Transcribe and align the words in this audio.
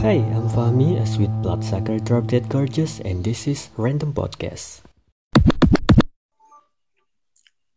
Hi, 0.00 0.16
I'm 0.32 0.48
Fahmi, 0.48 0.96
a 0.96 1.04
sweet 1.04 1.28
bloodsucker 1.44 2.00
drop 2.00 2.24
dead 2.32 2.48
gorgeous, 2.48 3.04
and 3.04 3.20
this 3.20 3.44
is 3.44 3.68
Random 3.76 4.16
Podcast. 4.16 4.80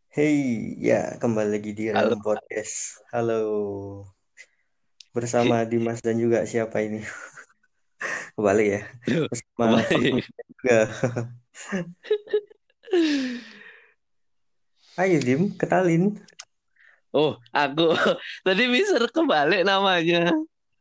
Hey, 0.08 0.72
ya 0.80 1.20
kembali 1.20 1.60
lagi 1.60 1.76
di 1.76 1.92
Halo. 1.92 2.16
Random 2.16 2.24
Podcast. 2.24 3.04
Halo. 3.12 3.42
Bersama 5.12 5.68
Dimas 5.68 6.00
dan 6.00 6.16
juga 6.16 6.48
siapa 6.48 6.80
ini? 6.80 7.04
Kembali 8.40 8.66
ya. 8.72 8.88
Bersama 9.04 9.84
kembali. 9.84 10.24
Juga. 10.24 10.80
Ayo 15.04 15.18
Dim, 15.20 15.52
kenalin. 15.60 16.24
Oh, 17.12 17.36
aku 17.52 17.92
tadi 18.48 18.72
Mister 18.72 19.12
kebalik 19.12 19.68
namanya. 19.68 20.32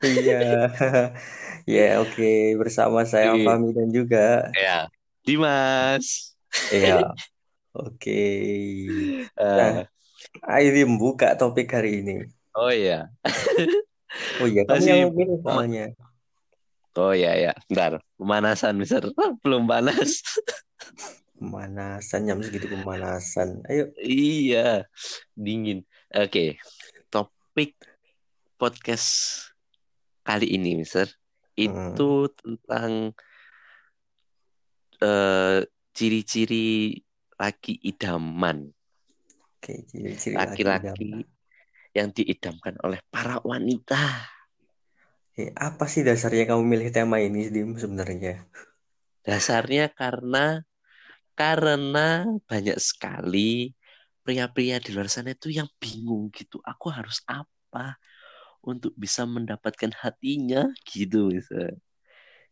Iya. 0.03 0.41
Ya, 1.63 2.03
oke. 2.03 2.59
Bersama 2.59 3.07
saya 3.07 3.39
Oke. 3.39 3.47
Fahmi 3.47 3.71
dan 3.71 3.95
juga. 3.95 4.51
Ya, 4.51 4.91
Dimas. 5.23 6.35
Iya. 6.75 7.15
Oke. 7.87 8.25
Nah, 9.39 9.87
Eh, 10.43 10.69
ayo 10.75 10.85
buka 10.99 11.39
topik 11.39 11.71
hari 11.71 12.03
ini. 12.03 12.27
oh 12.53 12.67
iya, 12.69 13.07
Oh 14.43 14.47
iya, 14.51 14.67
kamu 14.67 14.75
Masih 14.77 14.91
yang 14.93 15.15
pilih 15.15 15.39
pema- 15.41 15.55
soalnya. 15.63 15.87
oh 16.99 17.13
iya 17.15 17.33
ya. 17.39 17.53
Bentar, 17.71 18.03
pemanasan 18.19 18.75
Mister. 18.77 19.07
Belum 19.41 19.65
panas. 19.65 20.21
Pemanasan, 21.39 22.27
jam 22.27 22.43
segitu 22.43 22.67
pemanasan. 22.69 23.63
Ayo. 23.71 23.95
Iya, 24.03 24.85
dingin. 25.33 25.87
Oke, 26.11 26.59
topik 27.07 27.79
podcast 28.59 29.49
kali 30.33 30.57
ini, 30.57 30.81
Mister, 30.81 31.13
Hmm. 31.61 31.93
itu 31.93 32.33
tentang 32.41 33.13
eh, 35.05 35.61
ciri-ciri 35.93 36.97
laki 37.37 37.77
idaman, 37.85 38.73
Oke, 39.61 39.85
ciri-ciri 39.85 40.35
laki 40.41 40.65
laki-laki 40.65 41.11
yang 41.93 42.09
diidamkan 42.17 42.81
oleh 42.81 43.05
para 43.13 43.37
wanita. 43.45 44.25
Eh, 45.37 45.53
apa 45.53 45.85
sih 45.89 46.01
dasarnya 46.01 46.49
kamu 46.49 46.65
milih 46.65 46.89
tema 46.97 47.21
ini, 47.21 47.53
Dim, 47.53 47.77
sebenarnya? 47.77 48.49
Dasarnya 49.21 49.93
karena 49.93 50.65
karena 51.37 52.25
banyak 52.49 52.79
sekali 52.81 53.73
pria-pria 54.25 54.77
di 54.81 54.91
luar 54.97 55.09
sana 55.13 55.37
itu 55.37 55.53
yang 55.53 55.69
bingung 55.77 56.33
gitu. 56.33 56.61
Aku 56.65 56.89
harus 56.89 57.21
apa 57.29 57.97
untuk 58.63 58.95
bisa 58.95 59.27
mendapatkan 59.27 59.91
hatinya 59.99 60.71
gitu 60.87 61.35
bisa. 61.35 61.75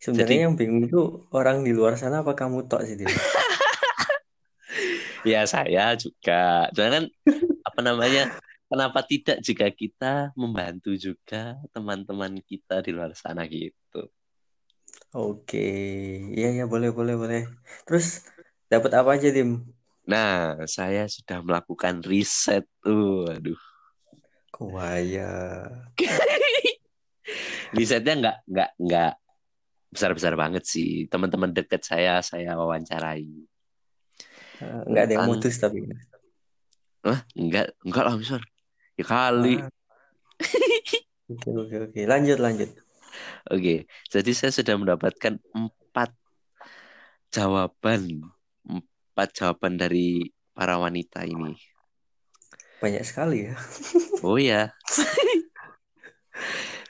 Sebenarnya 0.01 0.27
Jadi 0.27 0.35
yang 0.49 0.55
bingung 0.57 0.83
itu 0.89 1.29
orang 1.31 1.63
di 1.63 1.77
luar 1.77 1.95
sana 1.95 2.25
apa 2.25 2.35
kamu 2.35 2.67
tok 2.67 2.83
sih, 2.89 2.97
Dim? 2.99 3.07
ya 5.31 5.45
saya 5.45 5.95
juga. 5.95 6.67
Jangan 6.73 7.07
apa 7.63 7.81
namanya? 7.85 8.41
Kenapa 8.71 9.03
tidak 9.03 9.43
jika 9.43 9.67
kita 9.75 10.31
membantu 10.39 10.95
juga 10.95 11.59
teman-teman 11.75 12.39
kita 12.47 12.79
di 12.87 12.95
luar 12.95 13.11
sana 13.19 13.43
gitu. 13.51 14.07
Oke, 15.11 15.67
iya 16.31 16.55
ya 16.55 16.65
boleh 16.71 16.95
boleh 16.95 17.19
boleh. 17.19 17.43
Terus 17.83 18.23
dapat 18.71 18.95
apa 18.95 19.19
aja, 19.19 19.27
Dim? 19.35 19.67
Nah, 20.07 20.55
saya 20.71 21.11
sudah 21.11 21.43
melakukan 21.43 21.99
riset 22.07 22.63
tuh. 22.79 23.27
Aduh. 23.27 23.59
Kuaya. 24.61 25.33
Risetnya 27.77 28.15
nggak 28.21 28.37
nggak 28.45 28.71
nggak 28.77 29.13
besar-besar 29.89 30.37
banget 30.37 30.69
sih. 30.69 31.09
Teman-teman 31.09 31.57
dekat 31.57 31.81
saya 31.81 32.21
saya 32.21 32.53
wawancarai 32.61 33.49
Eh, 34.61 34.81
nggak 34.93 35.03
ada 35.09 35.13
yang 35.17 35.25
tentang 35.25 35.29
mutus 35.33 35.57
tapi. 35.57 35.79
Hah? 37.01 37.25
Enggak, 37.33 37.73
enggak 37.81 38.05
lah, 38.05 38.15
Mister. 38.21 38.43
Ya 39.01 39.05
kali. 39.09 39.57
Ah, 39.57 39.73
oke 41.33 41.49
oke 41.65 41.77
oke. 41.89 42.01
Lanjut 42.05 42.37
lanjut. 42.37 42.71
Oke, 43.49 43.89
jadi 44.13 44.31
saya 44.37 44.53
sudah 44.53 44.77
mendapatkan 44.77 45.41
empat 45.57 46.13
jawaban, 47.33 48.29
empat 48.69 49.29
jawaban 49.33 49.81
dari 49.81 50.29
para 50.53 50.77
wanita 50.77 51.25
ini. 51.25 51.57
Banyak 52.81 53.05
sekali 53.05 53.49
ya. 53.49 53.55
Oh 54.21 54.37
ya, 54.37 54.69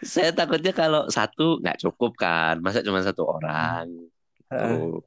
saya 0.01 0.33
takutnya 0.33 0.73
kalau 0.73 1.07
satu 1.13 1.61
nggak 1.61 1.81
cukup 1.85 2.17
kan, 2.17 2.59
masa 2.65 2.81
cuma 2.81 3.05
satu 3.05 3.29
orang. 3.29 3.87
Tuh. 4.49 5.05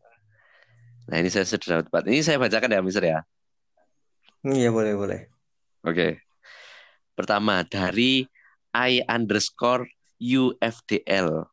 Nah 1.10 1.18
ini 1.20 1.28
saya 1.28 1.44
sudah 1.44 1.82
dapat 1.82 1.90
empat. 1.90 2.04
Ini 2.08 2.22
saya 2.24 2.38
bacakan 2.40 2.74
ya, 2.78 2.80
Mister 2.80 3.04
ya. 3.04 3.20
Iya 4.46 4.70
boleh 4.70 4.94
boleh. 4.96 5.20
Oke, 5.84 6.24
pertama 7.18 7.66
dari 7.68 8.24
I 8.72 9.04
underscore 9.10 9.90
UFDL. 10.22 11.52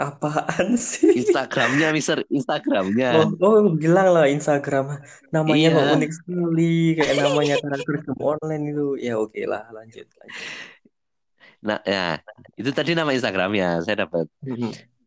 Apaan 0.00 0.68
sih? 0.88 1.12
Instagramnya, 1.12 1.92
Mister, 1.92 2.24
Instagramnya. 2.32 3.20
Oh, 3.20 3.28
oh 3.44 3.58
bilang 3.76 4.16
lah 4.16 4.24
Instagram. 4.32 4.96
Namanya 5.28 5.68
kok 5.76 5.84
Iya. 5.84 5.94
unik 6.00 6.10
sekali. 6.16 6.72
Kayak 6.96 7.16
namanya 7.20 7.56
karakter 7.60 7.94
game 8.04 8.22
online 8.24 8.64
itu. 8.72 8.86
Ya 8.96 9.14
oke 9.20 9.42
lah. 9.44 9.62
Lanjut 9.76 10.06
lanjut. 10.08 10.48
Nah, 11.60 11.78
ya, 11.84 12.16
itu 12.56 12.70
tadi 12.72 12.96
nama 12.96 13.12
Instagramnya 13.12 13.84
saya 13.84 14.08
dapat. 14.08 14.24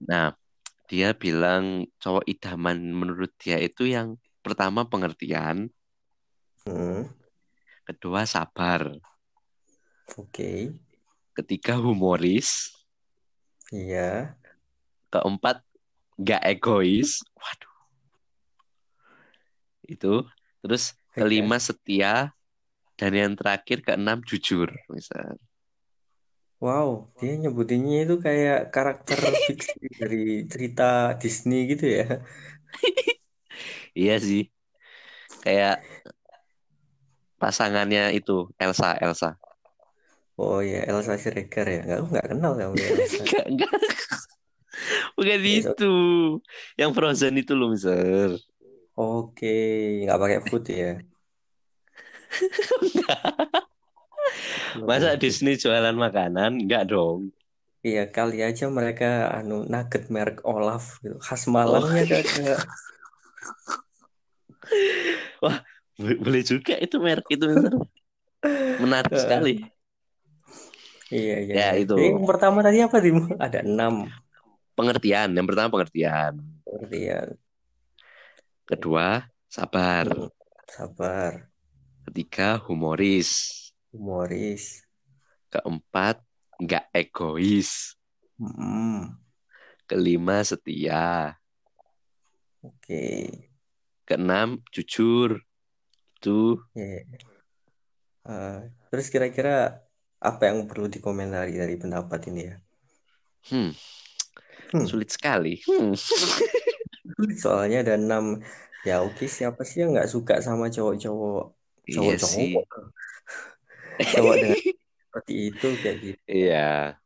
Nah, 0.05 0.37
dia 0.85 1.09
bilang 1.17 1.89
cowok 1.97 2.23
idaman 2.29 2.77
menurut 2.93 3.33
dia 3.41 3.57
itu 3.57 3.89
yang 3.89 4.21
pertama 4.45 4.85
pengertian, 4.85 5.73
Hmm, 6.65 7.03
kedua 7.87 8.21
sabar, 8.27 8.81
oke. 10.17 10.51
Ketiga 11.37 11.73
humoris, 11.81 12.49
iya 13.73 14.37
keempat 15.13 15.57
nggak 16.21 16.41
egois. 16.51 17.11
Waduh, 17.41 17.75
itu. 19.93 20.13
Terus 20.63 20.83
kelima 21.17 21.57
setia 21.67 22.31
dan 22.99 23.11
yang 23.21 23.33
terakhir 23.39 23.77
keenam 23.85 24.19
jujur, 24.29 24.69
misal. 24.93 25.35
wow 26.65 26.89
dia 27.19 27.31
nyebutinnya 27.41 27.95
itu 28.05 28.15
kayak 28.25 28.57
karakter 28.75 29.19
fiksi 29.47 29.77
dari 30.01 30.17
cerita 30.51 30.83
Disney 31.21 31.57
gitu 31.71 31.85
ya 31.97 32.03
Iya 33.99 34.13
sih, 34.27 34.41
kayak 35.43 35.73
pasangannya 37.41 38.01
itu 38.17 38.31
Elsa, 38.63 38.97
Elsa. 39.05 39.29
oh 40.41 40.59
ya 40.71 40.79
Elsa 40.89 41.13
Schrecker 41.21 41.65
ya 41.73 41.79
nggak 41.85 41.97
aku 41.99 42.07
nggak 42.13 42.27
kenal 42.31 42.51
kamu 42.59 42.75
ya 42.83 42.87
Elsa 42.97 43.23
Enggak, 43.29 43.45
enggak. 43.51 43.71
Bukan 45.23 45.41
Yes, 45.47 45.75
itu. 45.75 45.85
Yang 46.79 46.91
Frozen 46.97 47.33
itu 47.41 47.51
loh, 47.59 47.67
Mister. 47.73 48.29
oke 49.05 49.47
nggak 50.03 50.17
pakai 50.21 50.39
food 50.47 50.63
ya 50.81 50.85
Masa. 54.87 55.15
Disney 55.21 55.55
jualan 55.61 55.95
makanan? 55.95 56.51
Enggak 56.63 56.83
dong. 56.91 57.33
Iya 57.87 58.01
kali 58.15 58.35
aja 58.47 58.65
mereka 58.77 59.05
anu 59.37 59.53
nugget 59.71 60.03
merek 60.15 60.37
Olaf 60.51 60.83
gitu 61.03 61.17
khas 61.25 61.43
Oh, 61.65 61.83
Malangnya 61.83 62.03
kagak 62.11 62.59
wah, 65.43 65.57
bo- 65.99 66.19
boleh 66.23 66.41
juga 66.51 66.73
itu 66.85 66.95
merek 67.05 67.25
itu, 67.33 67.43
Mister. 67.51 67.73
Menarik 68.81 69.13
sekali. 69.23 69.49
iya 71.15 71.33
iya 71.43 71.55
Ya, 71.57 71.61
iya 71.65 71.77
itu. 71.81 71.95
Yang 72.01 72.25
pertama 72.29 72.57
tadi 72.65 72.77
apa 72.85 72.97
Dim? 73.03 73.17
Ada 73.45 73.59
enam 73.69 73.93
Pengertian. 74.77 75.29
Yang 75.37 75.45
pertama 75.49 75.69
pengertian. 75.73 76.33
pengertian 76.65 77.37
Kedua, 78.69 79.23
sabar. 79.47 80.07
Sabar 80.67 81.47
Ketiga, 82.05 82.47
humoris. 82.65 83.31
humoris 83.93 84.83
Keempat, 85.53 86.17
enggak 86.59 86.85
egois. 87.01 87.71
Hmm, 88.37 89.17
Kelima, 89.87 90.43
setia. 90.43 91.37
oke 92.61 93.01
Keenam, 94.07 94.63
jujur. 94.71 95.43
Itu 96.17 96.63
Ya. 96.75 97.03
Eh, 98.33 98.55
terus 98.89 99.07
kira-kira 99.13 99.51
apa 100.29 100.41
yang 100.49 100.59
perlu 100.69 100.85
dikomentari 100.95 101.51
dari 101.61 101.75
pendapat 101.83 102.19
ini 102.31 102.41
ya? 102.49 102.55
hmm, 103.49 103.71
Hmm, 104.73 104.85
sulit 104.89 105.09
sekali. 105.13 105.61
Hmm. 105.69 105.93
soalnya 107.43 107.77
ada 107.83 107.93
enam. 107.99 108.25
Ya 108.87 108.99
oke, 109.05 109.23
siapa 109.37 109.61
sih 109.63 109.77
yang 109.81 109.89
nggak 109.95 110.09
suka 110.11 110.33
sama 110.43 110.65
cowok-cowok 110.75 111.43
Iya 111.87 111.95
cowok-cowok 111.95 112.19
sih. 112.19 112.51
cowok 114.13 114.35
dengan 114.41 114.59
seperti 115.03 115.33
itu 115.47 115.67
kayak 115.81 115.97
gitu. 116.03 116.21
Iya. 116.27 116.97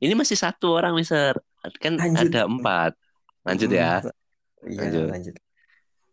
Ini 0.00 0.14
masih 0.16 0.36
satu 0.38 0.66
orang, 0.78 0.92
Mister. 0.96 1.34
Kan 1.82 2.00
Lanjut. 2.00 2.30
ada 2.32 2.40
empat. 2.48 2.92
Lanjut 3.46 3.68
Hmm, 3.70 3.76
ya. 3.76 3.92
Iya, 4.68 4.80
Lanjut. 4.80 5.06
lanjut. 5.12 5.34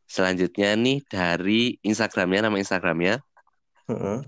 Selanjutnya 0.07 0.69
nih 0.79 0.97
dari 1.11 1.75
Instagramnya, 1.83 2.47
nama 2.47 2.57
Instagramnya 2.61 3.19
Heeh. 3.87 4.19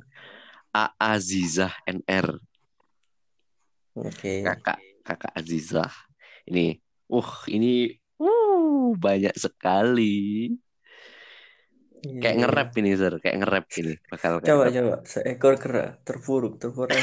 Aazizah 0.74 1.74
NR. 1.88 2.28
Oke. 3.96 4.44
Kakak, 4.46 4.80
kakak 5.10 5.34
Azizah. 5.34 5.90
Ini, 6.46 6.78
uh, 7.10 7.32
ini 7.50 7.90
uh, 8.22 8.94
banyak 8.94 9.34
sekali. 9.34 10.54
Iya, 12.00 12.20
Kayak 12.24 12.36
iya. 12.36 12.42
nge-rap 12.46 12.70
ini, 12.80 12.92
Sir. 12.96 13.14
Kayak 13.20 13.38
nge-rap 13.44 13.66
ini. 13.76 13.94
Bakal 14.08 14.32
kayak 14.40 14.48
Coba 14.48 14.66
coba 14.72 14.96
seekor 15.04 15.56
kera 15.60 15.86
terpuruk 16.06 16.54
terpuruk. 16.62 16.96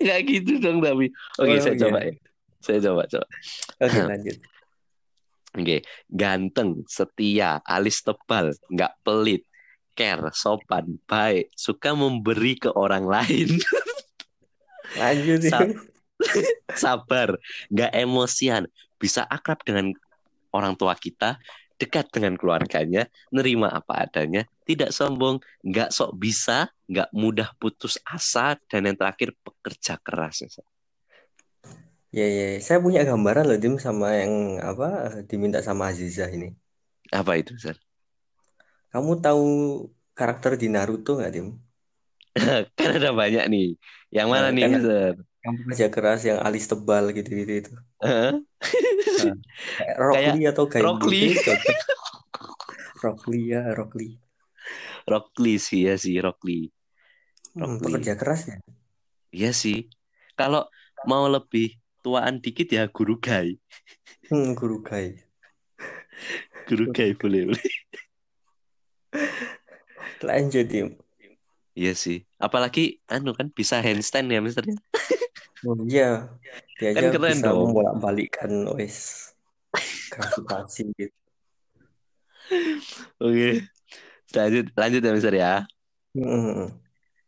Nggak 0.00 0.18
gitu 0.30 0.52
dong, 0.62 0.78
tapi. 0.80 1.12
Oke, 1.40 1.54
Oh, 1.54 1.60
saya 1.60 1.74
iya. 1.76 1.82
coba 1.84 1.98
ya. 2.00 2.12
Saya 2.64 2.78
coba, 2.80 3.02
coba. 3.04 3.26
Oke, 3.84 3.98
lanjut. 4.10 4.38
Oke, 5.54 5.76
ganteng, 6.10 6.82
setia, 6.90 7.62
alis 7.62 8.02
tebal, 8.02 8.50
nggak 8.74 8.92
pelit, 9.06 9.46
care, 9.94 10.34
sopan, 10.34 10.98
baik, 11.06 11.54
suka 11.54 11.94
memberi 11.94 12.58
ke 12.58 12.74
orang 12.74 13.06
lain, 13.06 13.54
Lanjut 14.94 15.40
ya. 15.42 15.50
Sab- 15.50 15.76
sabar, 16.82 17.28
nggak 17.70 17.92
emosian, 17.94 18.64
bisa 18.98 19.26
akrab 19.26 19.60
dengan 19.66 19.92
orang 20.54 20.74
tua 20.78 20.94
kita, 20.94 21.38
dekat 21.76 22.06
dengan 22.14 22.38
keluarganya, 22.38 23.10
nerima 23.34 23.68
apa 23.70 24.06
adanya, 24.06 24.46
tidak 24.62 24.94
sombong, 24.94 25.42
nggak 25.66 25.90
sok 25.90 26.14
bisa, 26.14 26.70
nggak 26.86 27.10
mudah 27.10 27.50
putus 27.58 27.98
asa, 28.06 28.54
dan 28.70 28.86
yang 28.86 28.96
terakhir 28.96 29.34
pekerja 29.42 29.98
keras. 29.98 30.46
Ya, 32.14 32.26
ya, 32.30 32.62
saya 32.62 32.78
punya 32.78 33.02
gambaran 33.02 33.44
loh 33.50 33.58
Dim 33.58 33.74
sama 33.82 34.14
yang 34.14 34.62
apa 34.62 34.86
diminta 35.26 35.58
sama 35.66 35.90
Aziza 35.90 36.30
ini. 36.30 36.54
Apa 37.10 37.34
itu, 37.42 37.58
Sir? 37.58 37.74
Kamu 38.94 39.18
tahu 39.18 39.44
karakter 40.14 40.52
di 40.54 40.66
Naruto 40.70 41.18
nggak 41.18 41.32
Dim? 41.34 41.46
kan 42.78 42.90
ada 42.98 43.10
banyak 43.14 43.44
nih. 43.46 43.68
Yang 44.10 44.28
mana 44.30 44.48
Nah, 44.50 44.54
nih, 44.54 44.62
kan- 44.66 44.82
Sir? 44.82 45.14
Yang 45.44 45.54
pekerja 45.60 45.86
keras 45.92 46.20
yang 46.24 46.38
alis 46.40 46.64
tebal 46.64 47.04
gitu-gitu 47.12 47.52
itu. 47.52 47.72
Hah? 48.00 48.32
Kayak 49.76 49.96
Rock 50.00 50.14
Kayak 50.16 50.50
atau 50.56 50.64
kayak 50.66 50.84
Rock 50.88 50.98
gitu 51.04 51.10
Lee. 51.12 51.36
cocok. 51.36 51.76
Rock 53.04 53.20
Lee 53.28 53.46
ya, 53.52 53.62
Rock 53.76 53.92
Lee. 54.00 54.14
Rock 55.04 55.28
Lee 55.36 55.60
sih 55.60 55.84
ya 55.84 56.00
sih 56.00 56.16
Rock 56.16 56.40
Lee. 56.48 56.72
Hmm, 57.52 57.76
pekerja 57.76 58.16
keras 58.16 58.48
ya. 58.48 58.56
Iya 59.30 59.52
sih. 59.52 59.84
Kalau 60.32 60.64
mau 61.04 61.28
lebih 61.28 61.76
tuaan 62.00 62.40
dikit 62.40 62.72
ya 62.72 62.88
Guru 62.88 63.20
Gai. 63.20 63.60
Hmm, 64.32 64.56
guru 64.56 64.80
Kai. 64.80 65.12
Guru 66.64 66.88
Gai 66.96 67.12
boleh 67.12 67.52
boleh. 67.52 67.68
Lanjut 70.24 70.64
Dim. 70.64 70.88
Iya 71.74 71.92
sih. 71.98 72.16
Apalagi 72.38 73.02
anu 73.10 73.34
kan 73.38 73.50
bisa 73.50 73.82
handstand 73.82 74.30
ya 74.30 74.38
Mister. 74.38 74.62
ya? 74.62 74.76
Oh 75.66 75.76
iya, 75.88 76.28
dia 76.78 76.88
Kan 76.94 77.04
aja 77.04 77.08
keren 77.14 77.34
bisa 77.34 77.46
dong. 77.50 77.58
membolak-balikkan 77.66 78.52
wes 78.78 78.98
gravitasi 80.12 80.82
gitu. 81.00 81.16
Oke. 83.18 83.50
Lanjut 84.34 84.64
lanjut 84.78 85.00
ya 85.02 85.12
Mister 85.14 85.34
ya. 85.34 85.52
Hmm. 86.14 86.70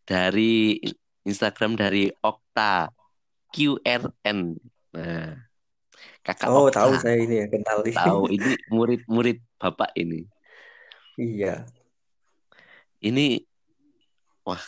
Dari 0.06 0.78
Instagram 1.26 1.74
dari 1.74 2.06
Okta 2.22 2.86
QRN. 3.50 4.38
Nah, 4.94 5.34
kakak 6.22 6.48
Oh, 6.50 6.70
Okta. 6.70 6.78
tahu 6.78 6.92
saya 7.02 7.18
ini 7.18 7.34
ya, 7.42 7.46
kenal 7.50 7.78
nih. 7.82 7.94
Tahu 7.98 8.22
ini 8.30 8.50
murid-murid 8.74 9.38
bapak 9.58 9.90
ini. 9.98 10.22
Iya. 11.18 11.66
Ini 13.02 13.45
wah 14.46 14.62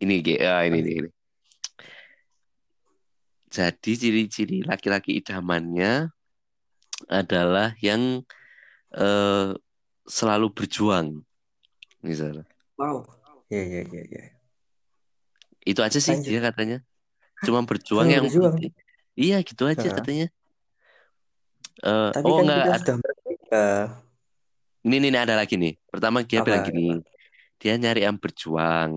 ini 0.00 0.24
Ge. 0.24 0.40
Ah, 0.42 0.64
ini, 0.64 0.80
ini 0.80 0.92
ini. 1.04 1.10
Jadi 3.52 3.92
ciri-ciri 3.94 4.66
laki-laki 4.66 5.14
idamannya 5.22 6.10
adalah 7.06 7.76
yang 7.78 8.24
eh, 8.96 9.48
selalu 10.08 10.50
berjuang. 10.50 11.22
Misalnya. 12.02 12.42
Wow. 12.80 13.06
Iya, 13.52 13.62
iya, 13.62 13.82
iya, 13.86 14.02
iya. 14.10 14.22
Itu 15.62 15.80
aja 15.80 16.00
sih 16.00 16.18
Lanjut. 16.18 16.32
dia 16.32 16.40
katanya. 16.42 16.78
Cuma 17.44 17.62
berjuang 17.62 18.08
yang 18.10 18.26
berjuang. 18.26 18.56
penting. 18.58 18.72
Iya, 19.14 19.36
gitu 19.46 19.68
aja 19.70 19.86
Hah. 19.86 19.96
katanya. 20.02 20.26
Tapi 21.84 22.24
oh 22.24 22.36
kan 22.40 22.44
enggak, 22.48 22.64
kita 22.64 22.72
ad- 22.72 22.80
sudah 22.82 22.96
merdeka. 22.98 23.66
ini, 24.84 24.96
ini 25.00 25.18
ada 25.18 25.34
lagi 25.36 25.54
nih. 25.56 25.74
Pertama 25.88 26.24
dia 26.24 26.40
Apa? 26.40 26.46
bilang 26.48 26.62
gini, 26.66 26.86
dia 27.60 27.74
nyari 27.80 28.00
yang 28.06 28.16
berjuang 28.22 28.92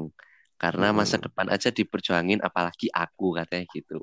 karena 0.61 0.87
masa 0.89 1.15
Hmm. 1.17 1.25
depan 1.25 1.47
aja 1.53 1.69
diperjuangin, 1.69 2.39
apalagi 2.41 2.87
aku 2.89 3.37
katanya 3.37 3.65
gitu. 3.75 4.01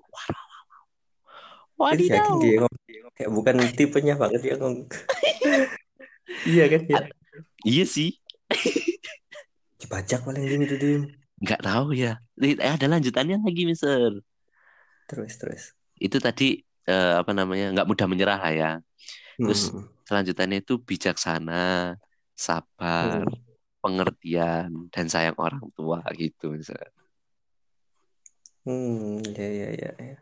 Wah, 1.78 1.90
wadidaw. 1.90 2.38
dia 2.42 2.56
ngomong 2.62 3.12
kayak 3.18 3.30
bukan 3.34 3.56
tipenya 3.78 4.14
banget 4.20 4.40
dia 4.46 4.54
ngomong. 4.58 4.86
Iya 6.48 6.64
kan 6.72 6.82
ya. 6.92 7.00
Iya 7.64 7.84
sih, 7.88 8.08
Dibajak 9.80 10.20
paling 10.26 10.44
dim 10.50 10.60
itu 10.66 10.76
dim. 10.82 11.02
nggak 11.42 11.60
tahu 11.66 11.86
ya. 12.02 12.10
Eh, 12.42 12.54
ada 12.74 12.86
lanjutannya 12.92 13.36
lagi, 13.44 13.62
Mister. 13.70 14.12
Terus 15.08 15.32
terus. 15.40 15.62
Itu 16.06 16.16
tadi 16.26 16.44
eh, 16.90 17.12
apa 17.20 17.30
namanya? 17.38 17.64
nggak 17.74 17.88
mudah 17.90 18.06
menyerah 18.10 18.38
lah 18.44 18.52
ya. 18.60 18.70
Terus 19.40 19.60
Hmm. 19.72 19.84
selanjutannya 20.08 20.56
itu 20.62 20.74
bijaksana, 20.88 21.52
sabar, 22.46 23.24
Hmm. 23.24 23.53
Pengertian, 23.84 24.88
dan 24.88 25.06
sayang 25.12 25.36
orang 25.36 25.68
tua 25.76 26.00
gitu, 26.16 26.56
Mister. 26.56 26.88
Hmm, 28.64 29.20
ya 29.20 29.44
ya 29.44 29.68
ya 29.76 29.90
ya. 29.92 30.16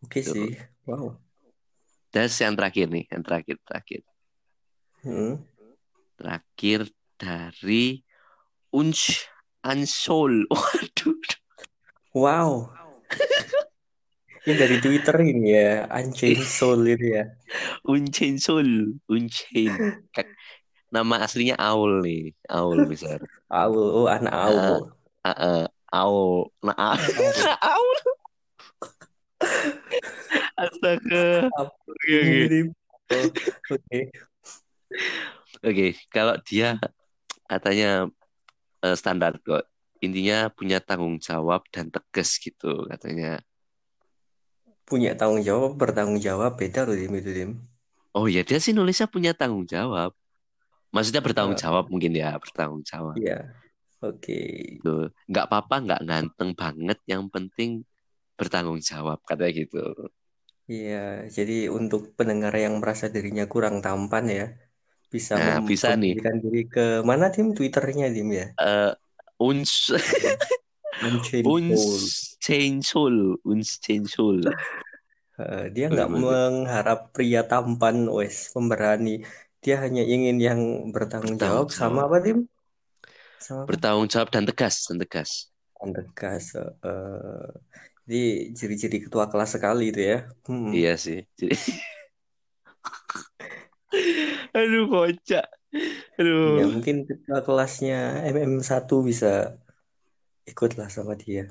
Oke 0.00 0.24
Tuh. 0.24 0.32
sih. 0.32 0.56
Wow. 0.88 1.20
Terus 2.08 2.32
yang 2.40 2.56
terakhir 2.56 2.88
nih, 2.88 3.04
yang 3.12 3.20
terakhir 3.20 3.56
terakhir. 3.68 4.00
Hmm. 5.04 5.44
Terakhir 6.16 6.88
dari 7.20 8.00
Unch 8.72 9.28
Ansol. 9.60 10.48
Waduh. 10.48 11.20
Wow. 12.16 12.72
Ini 14.40 14.56
dari 14.56 14.80
Twitter 14.80 15.20
ini 15.20 15.52
ya, 15.52 15.84
Unchained 15.92 16.48
Soul 16.48 16.88
itu 16.96 17.12
ya. 17.12 17.28
Unchain 17.84 18.40
Soul. 18.40 18.96
Unchain. 19.12 20.00
Nama 20.90 21.22
aslinya 21.22 21.54
Aul 21.54 22.02
nih. 22.02 22.34
Aul 22.50 22.82
besar. 22.90 23.22
Aul, 23.46 23.86
oh 23.94 24.06
anak 24.10 24.34
Aul. 24.34 24.90
Ah, 25.22 25.30
ah, 25.30 25.64
Aul. 25.94 26.50
Nah, 26.66 26.76
ah. 26.76 26.98
Nah, 27.46 27.58
Aul. 27.62 27.98
Astaga. 30.58 31.48
Oke, 31.56 32.20
oke. 33.70 34.00
Oke. 35.62 35.86
Kalau 36.10 36.34
dia 36.42 36.76
katanya 37.46 38.10
eh, 38.82 38.96
standar 38.98 39.38
kok. 39.40 39.64
Intinya 40.00 40.48
punya 40.48 40.80
tanggung 40.80 41.20
jawab 41.20 41.62
dan 41.68 41.92
tegas 41.92 42.40
gitu 42.40 42.88
katanya. 42.88 43.38
Punya 44.88 45.14
tanggung 45.14 45.44
jawab, 45.44 45.76
bertanggung 45.76 46.18
jawab 46.18 46.56
beda 46.56 46.88
loh 46.88 46.96
Dim 46.96 47.14
itu 47.14 47.30
Dim. 47.30 47.50
Oh 48.16 48.26
ya, 48.26 48.42
dia 48.42 48.58
sih 48.58 48.74
nulisnya 48.74 49.06
punya 49.06 49.36
tanggung 49.36 49.68
jawab. 49.68 50.16
Maksudnya 50.90 51.22
bertanggung 51.22 51.58
jawab 51.58 51.86
mungkin 51.86 52.12
ya, 52.18 52.34
bertanggung 52.36 52.82
jawab. 52.82 53.14
Iya. 53.18 53.38
Oke. 54.00 54.38
Gitu. 54.80 55.12
Nggak 55.30 55.44
apa-apa, 55.46 55.74
nggak 55.84 56.02
ganteng 56.08 56.50
banget. 56.56 56.98
Yang 57.06 57.22
penting 57.34 57.70
bertanggung 58.38 58.80
jawab, 58.80 59.18
katanya 59.28 59.52
gitu. 59.62 59.84
Iya, 60.70 61.26
jadi 61.36 61.66
untuk 61.66 62.14
pendengar 62.18 62.54
yang 62.54 62.78
merasa 62.78 63.10
dirinya 63.14 63.44
kurang 63.50 63.82
tampan 63.84 64.24
ya, 64.30 64.46
bisa 65.12 65.34
Nah, 65.34 65.58
bisa 65.66 65.98
nih. 65.98 66.14
diri 66.42 66.62
ke 66.74 67.02
mana 67.08 67.26
Dim? 67.34 67.48
Twitternya 67.56 68.06
Dim 68.14 68.28
ya? 68.40 68.46
Eh, 68.58 68.92
uns, 69.42 69.90
change 72.44 72.86
soul. 72.86 73.16
Eh, 75.40 75.64
dia 75.74 75.84
nggak 75.92 76.10
mengharap 76.22 76.98
pria 77.14 77.42
tampan, 77.50 77.96
wes 78.16 78.36
pemberani. 78.54 79.10
Dia 79.60 79.76
hanya 79.84 80.00
ingin 80.00 80.36
yang 80.40 80.60
bertanggung 80.88 81.36
Bertanggung 81.36 81.68
jawab 81.68 81.76
sama 81.76 82.00
jawab, 82.00 82.08
apa 82.08 82.16
Dim? 82.24 82.38
Sama 83.40 83.62
bertanggung 83.68 84.08
jawab 84.08 84.28
dan 84.32 84.44
tegas, 84.48 84.88
dan 84.88 84.96
tegas. 85.00 85.30
Yang 85.80 85.92
tegas. 86.00 86.44
eh, 86.56 87.48
jadi 88.08 88.22
ciri-ciri 88.56 88.98
ketua 89.04 89.28
kelas 89.28 89.50
sekali 89.54 89.92
itu 89.92 90.00
ya. 90.00 90.18
Hmm. 90.48 90.72
Iya 90.72 90.96
sih. 90.96 91.20
Jadi, 91.36 91.54
aduh 94.58 94.84
kocak. 94.88 95.46
Ya 95.70 96.18
Aduh. 96.18 96.72
mungkin 96.74 97.06
ketua 97.06 97.38
kelasnya 97.46 98.24
MM1 98.26 98.90
bisa 99.04 99.60
ikutlah 100.48 100.88
sama 100.90 101.14
dia. 101.14 101.46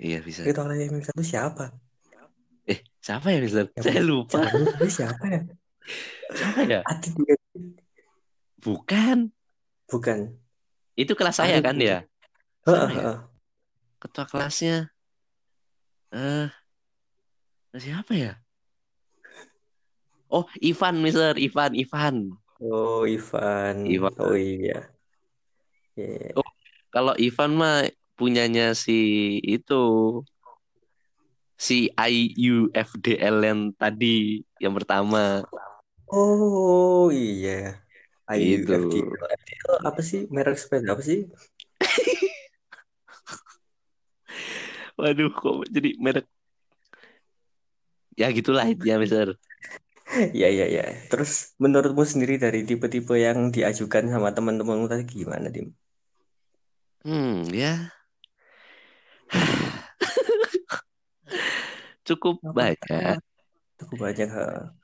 Iya 0.00 0.18
bisa. 0.24 0.42
Ketua 0.48 0.64
kelas 0.66 0.80
IPA 0.88 0.98
satu 1.06 1.22
siapa? 1.22 1.64
Eh, 2.66 2.78
siapa 3.02 3.26
ya, 3.30 3.38
Mister? 3.44 3.64
Saya 3.78 4.00
lupa. 4.02 4.40
siapa 4.88 5.24
ya? 5.28 5.40
Siapa 6.34 6.60
ya? 6.66 6.80
Juga. 7.04 7.39
Bukan. 8.60 9.32
Bukan. 9.88 10.36
Itu 10.94 11.16
kelas 11.16 11.40
saya 11.40 11.58
kan 11.64 11.76
heeh. 11.80 13.18
Ketua 14.00 14.24
kelasnya. 14.28 14.88
Eh, 16.12 16.48
siapa 17.76 18.12
ya? 18.16 18.32
Oh, 20.30 20.46
Ivan, 20.62 21.02
Mister. 21.02 21.34
Ivan, 21.36 21.74
Ivan. 21.74 22.16
Oh, 22.62 23.02
Ivan. 23.02 23.88
Ivan. 23.88 24.14
Oh 24.20 24.36
iya. 24.38 24.92
Iya. 25.98 26.38
Oh, 26.38 26.50
kalau 26.94 27.18
Ivan 27.18 27.58
mah 27.58 27.88
punyanya 28.14 28.76
si 28.76 29.40
itu 29.42 29.82
si 31.60 31.92
IUFDL 31.92 33.36
yang 33.44 33.60
tadi 33.76 34.44
yang 34.60 34.72
pertama 34.76 35.44
Oh 36.12 37.06
iya. 37.14 37.50
itu 38.34 38.74
IUFDL. 38.74 39.14
FDL 39.38 39.74
apa 39.88 40.00
sih? 40.10 40.20
Merek 40.34 40.56
sepeda 40.62 40.88
apa 40.94 41.02
sih? 41.08 41.18
waduh 45.00 45.30
kok 45.38 45.54
jadi 45.74 45.88
merek 46.04 46.26
ya 48.20 48.26
gitulah 48.36 48.66
ya 48.88 48.94
Mister 49.02 49.28
Iya, 50.34 50.46
iya, 50.54 50.64
iya. 50.72 50.82
Terus 51.10 51.30
menurutmu 51.62 52.02
sendiri 52.12 52.34
dari 52.44 52.58
tipe-tipe 52.68 53.14
yang 53.26 53.38
diajukan 53.54 54.04
sama 54.12 54.28
teman-temanmu 54.36 54.86
tadi 54.92 55.04
gimana, 55.06 55.46
Dim? 55.54 55.66
hmm 57.04 57.46
ya 57.54 57.72
cukup 62.06 62.36
Apa? 62.42 62.52
banyak 62.58 63.16
Cukup 63.80 63.96
banyak. 64.04 64.28
ha. 64.28 64.76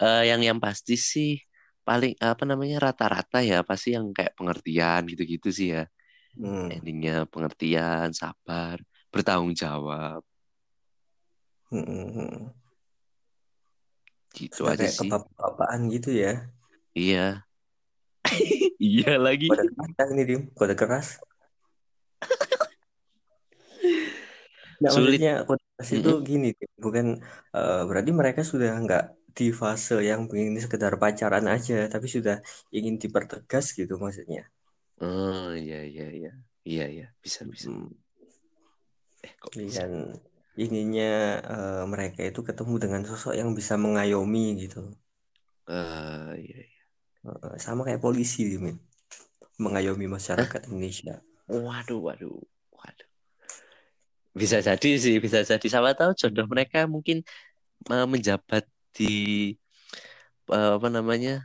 Eh, 0.00 0.22
yang 0.32 0.40
yang 0.40 0.58
pasti 0.64 0.96
sih 0.96 1.36
paling 1.84 2.16
apa 2.20 2.42
namanya 2.48 2.76
rata-rata 2.88 3.44
ya 3.44 3.60
pasti 3.68 3.92
yang 3.96 4.06
kayak 4.16 4.32
pengertian 4.38 5.00
gitu-gitu 5.10 5.48
sih 5.52 5.68
ya 5.76 5.84
Hmm. 6.40 6.72
endingnya 6.72 7.28
pengertian 7.28 8.16
sabar 8.16 8.80
bertanggung 9.12 9.52
jawab 9.52 10.24
Hmm, 11.70 12.50
gitu 14.34 14.62
Sudah 14.62 14.74
aja 14.74 14.82
kayak 14.86 14.94
sih 14.94 15.00
kebapak-bapakan 15.06 15.80
gitu 15.94 16.10
ya. 16.14 16.32
iya 16.96 17.26
iya 18.80 19.10
lagi 19.20 19.46
Kode 19.50 19.64
keras 19.68 20.08
ini, 20.14 20.22
Dim. 20.28 20.42
Kode 20.54 20.74
keras. 20.80 21.08
Nggak, 24.80 24.92
Sulit. 24.96 25.20
maksudnya 25.20 25.34
kode 25.44 25.62
keras 25.76 25.90
itu 25.92 26.10
gini. 26.24 26.48
Bukan 26.80 27.06
eh, 27.56 27.82
berarti 27.88 28.10
mereka 28.16 28.40
sudah 28.46 28.70
nggak 28.80 29.04
di 29.34 29.54
fase 29.54 30.02
yang 30.02 30.26
ingin 30.30 30.58
sekedar 30.58 30.94
pacaran 30.98 31.46
aja, 31.46 31.86
tapi 31.86 32.06
sudah 32.06 32.42
ingin 32.74 32.98
dipertegas 32.98 33.72
gitu 33.74 33.96
maksudnya. 33.96 34.48
Oh 35.00 35.56
iya 35.56 35.80
iya 35.80 36.06
iya 36.12 36.32
iya 36.68 36.84
iya 36.86 37.06
bisa 37.24 37.48
bisa. 37.48 37.72
Hmm. 37.72 37.88
Eh 39.24 39.32
kok 39.40 39.52
bisa? 39.56 39.88
Dan 39.88 40.20
inginnya 40.60 41.40
eh, 41.40 41.84
mereka 41.88 42.20
itu 42.20 42.44
ketemu 42.44 42.74
dengan 42.76 43.00
sosok 43.08 43.32
yang 43.32 43.56
bisa 43.56 43.80
mengayomi 43.80 44.68
gitu. 44.68 44.92
Eh 45.68 46.32
iya 46.36 46.58
iya. 46.60 46.82
Eh, 47.30 47.56
sama 47.56 47.84
kayak 47.84 48.00
polisi, 48.04 48.48
Dim. 48.48 48.76
Mengayomi 49.60 50.08
masyarakat 50.08 50.68
Indonesia. 50.68 51.20
Waduh 51.48 52.00
waduh 52.00 52.36
waduh. 52.72 53.08
Bisa 54.36 54.60
jadi 54.60 54.90
sih 55.00 55.16
bisa 55.16 55.44
jadi. 55.44 55.64
Siapa 55.64 55.96
tahu 55.96 56.12
jodoh 56.16 56.44
mereka 56.44 56.84
mungkin 56.84 57.24
eh, 57.88 58.06
menjabat 58.08 58.68
di 58.94 59.14
eh, 60.50 60.72
apa 60.76 60.88
namanya 60.90 61.44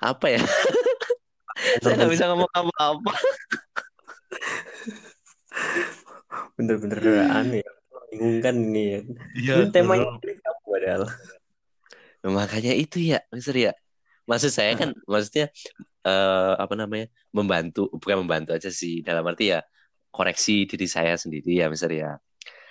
apa 0.00 0.26
ya? 0.32 0.40
Saya 1.84 1.94
nggak 2.00 2.12
bisa 2.12 2.24
ngomong 2.32 2.50
apa-apa. 2.50 3.12
Bener-bener 6.56 7.28
aneh 7.28 7.60
ya. 7.60 7.70
Membingungkan 8.10 8.54
ini 8.58 8.82
ya. 8.82 9.00
Iya. 9.36 9.54
Ini 9.54 9.64
temanya 9.70 10.06
apa 10.18 10.62
padahal? 10.66 11.02
Nah, 12.20 12.30
makanya 12.34 12.72
itu 12.74 12.98
ya, 13.00 13.22
Mister 13.30 13.56
ya. 13.56 13.72
Maksud 14.26 14.50
saya 14.52 14.76
kan, 14.78 14.94
maksudnya 15.06 15.50
eh, 16.04 16.52
apa 16.56 16.74
namanya 16.74 17.06
membantu, 17.30 17.86
bukan 17.92 18.26
membantu 18.26 18.56
aja 18.56 18.72
sih. 18.72 19.04
Dalam 19.04 19.22
arti 19.28 19.54
ya 19.54 19.62
koreksi 20.10 20.66
diri 20.66 20.86
saya 20.90 21.14
sendiri 21.14 21.60
ya, 21.60 21.70
Mister 21.70 21.92
ya. 21.92 22.18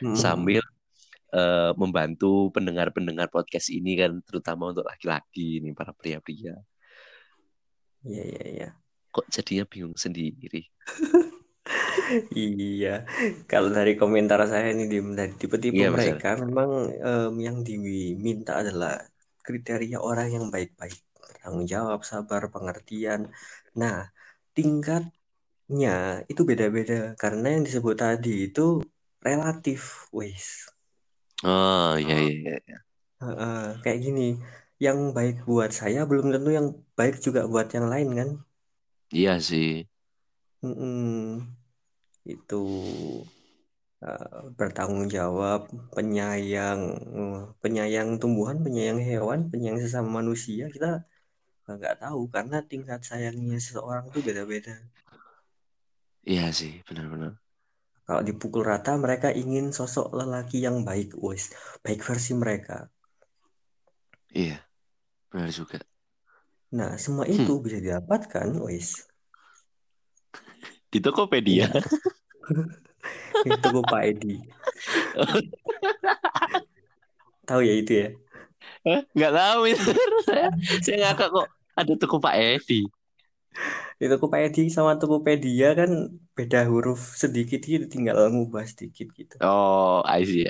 Hmm. 0.01 0.17
Sambil 0.17 0.65
eh, 1.33 1.71
membantu 1.77 2.49
pendengar-pendengar 2.55 3.27
podcast 3.29 3.69
ini 3.73 3.97
kan, 3.99 4.21
terutama 4.25 4.73
untuk 4.73 4.85
laki-laki 4.85 5.61
nih 5.63 5.73
para 5.77 5.91
pria-pria. 5.95 6.57
Iya, 8.05 8.23
iya, 8.23 8.43
iya. 8.47 8.69
Kok 9.11 9.25
jadinya 9.29 9.65
bingung 9.67 9.97
sendiri? 9.97 10.65
Iya, 12.33 13.05
kalau 13.45 13.69
dari 13.69 13.93
komentar 13.93 14.41
saya 14.49 14.73
ini 14.73 14.89
dari 14.89 15.33
tipe-tipe 15.37 15.77
Iya, 15.77 15.93
mereka 15.93 16.41
memang 16.41 16.89
em, 16.97 17.33
yang 17.37 17.57
diminta 17.61 18.65
adalah 18.65 18.97
kriteria 19.45 20.01
orang 20.01 20.33
yang 20.33 20.45
baik-baik, 20.49 20.97
bertanggung 21.21 21.69
jawab, 21.69 22.01
sabar, 22.01 22.49
pengertian. 22.49 23.29
Nah, 23.77 24.09
tingkatnya 24.57 26.25
itu 26.25 26.41
beda-beda 26.49 27.13
karena 27.21 27.53
yang 27.53 27.63
disebut 27.69 27.95
tadi 28.01 28.49
itu 28.49 28.81
relatif, 29.21 30.09
wes. 30.09 30.65
Oh 31.43 31.95
iya 32.01 32.15
iya 32.23 32.31
iya. 32.43 32.51
iya. 32.67 32.75
Heeh, 33.21 33.55
kayak 33.83 33.99
gini, 34.05 34.21
yang 34.85 34.99
baik 35.17 35.35
buat 35.49 35.71
saya 35.79 35.99
belum 36.09 36.25
tentu 36.33 36.49
yang 36.59 36.67
baik 36.99 37.15
juga 37.25 37.41
buat 37.53 37.67
yang 37.77 37.87
lain 37.93 38.09
kan? 38.19 38.29
Iya 39.11 39.39
sih. 39.39 39.85
Mm-mm. 40.63 41.41
Itu 42.33 42.55
eh, 44.07 44.39
bertanggung 44.59 45.07
jawab, 45.17 45.59
penyayang, 45.95 46.81
eh, 47.19 47.37
penyayang 47.63 48.09
tumbuhan, 48.21 48.57
penyayang 48.65 48.99
hewan, 49.09 49.39
penyayang 49.51 49.79
sesama 49.83 50.09
manusia. 50.19 50.63
Kita 50.75 50.87
nggak 51.77 51.95
tahu 52.03 52.21
karena 52.35 52.57
tingkat 52.71 52.99
sayangnya 53.09 53.57
seseorang 53.65 54.05
itu 54.11 54.19
beda-beda. 54.27 54.75
Iya 56.31 56.45
sih, 56.59 56.71
benar-benar. 56.87 57.33
Kalau 58.09 58.25
dipukul 58.25 58.65
rata, 58.65 58.97
mereka 58.97 59.29
ingin 59.29 59.69
sosok 59.69 60.17
lelaki 60.17 60.65
yang 60.65 60.81
baik, 60.81 61.13
wes, 61.21 61.53
baik 61.85 62.01
versi 62.01 62.33
mereka. 62.33 62.89
Iya, 64.33 64.65
benar 65.29 65.53
juga. 65.53 65.77
Nah, 66.73 66.97
semua 66.97 67.29
Hmm. 67.29 67.37
itu 67.37 67.61
bisa 67.61 67.77
didapatkan, 67.77 68.49
wes, 68.65 69.05
Di 70.91 70.97
Tokopedia. 70.97 71.69
itu 73.45 73.65
kok 73.69 73.85
Pak 73.85 74.01
Edi. 74.09 74.41
Tahu 77.45 77.61
ya 77.61 77.73
itu 77.77 77.91
ya. 77.93 78.09
Nggak 79.13 79.33
tahu 79.37 79.61
itu. 79.69 79.89
saya, 80.27 80.49
saya 80.81 80.97
ngakak 81.05 81.29
kok 81.29 81.47
ada 81.77 81.93
toko 81.93 82.17
Pak 82.17 82.35
Edi. 82.37 82.89
Itu 83.99 84.15
Tokopedia 84.15 84.71
sama 84.71 84.95
Tokopedia 85.01 85.75
kan 85.79 85.91
beda 86.37 86.63
huruf 86.71 87.19
sedikit 87.19 87.59
gitu, 87.67 87.85
tinggal 87.91 88.17
ngubah 88.31 88.63
sedikit 88.63 89.07
gitu. 89.19 89.35
Oh, 89.41 90.01
I 90.05 90.23
see. 90.23 90.47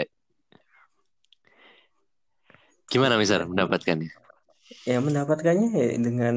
Gimana 2.89 3.17
Mister 3.21 3.41
mendapatkannya? 3.45 4.09
Ya 4.89 4.97
mendapatkannya 5.05 5.67
ya 5.81 5.87
dengan 6.05 6.35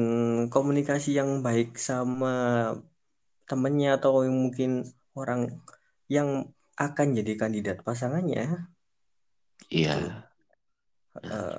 komunikasi 0.53 1.09
yang 1.19 1.29
baik 1.45 1.77
sama 1.77 2.33
temennya 3.49 3.89
atau 3.97 4.11
mungkin 4.41 4.71
orang 5.19 5.41
yang 6.15 6.29
akan 6.85 7.07
jadi 7.17 7.33
kandidat 7.41 7.77
pasangannya 7.87 8.43
Iya. 9.69 10.29
eh, 11.23 11.57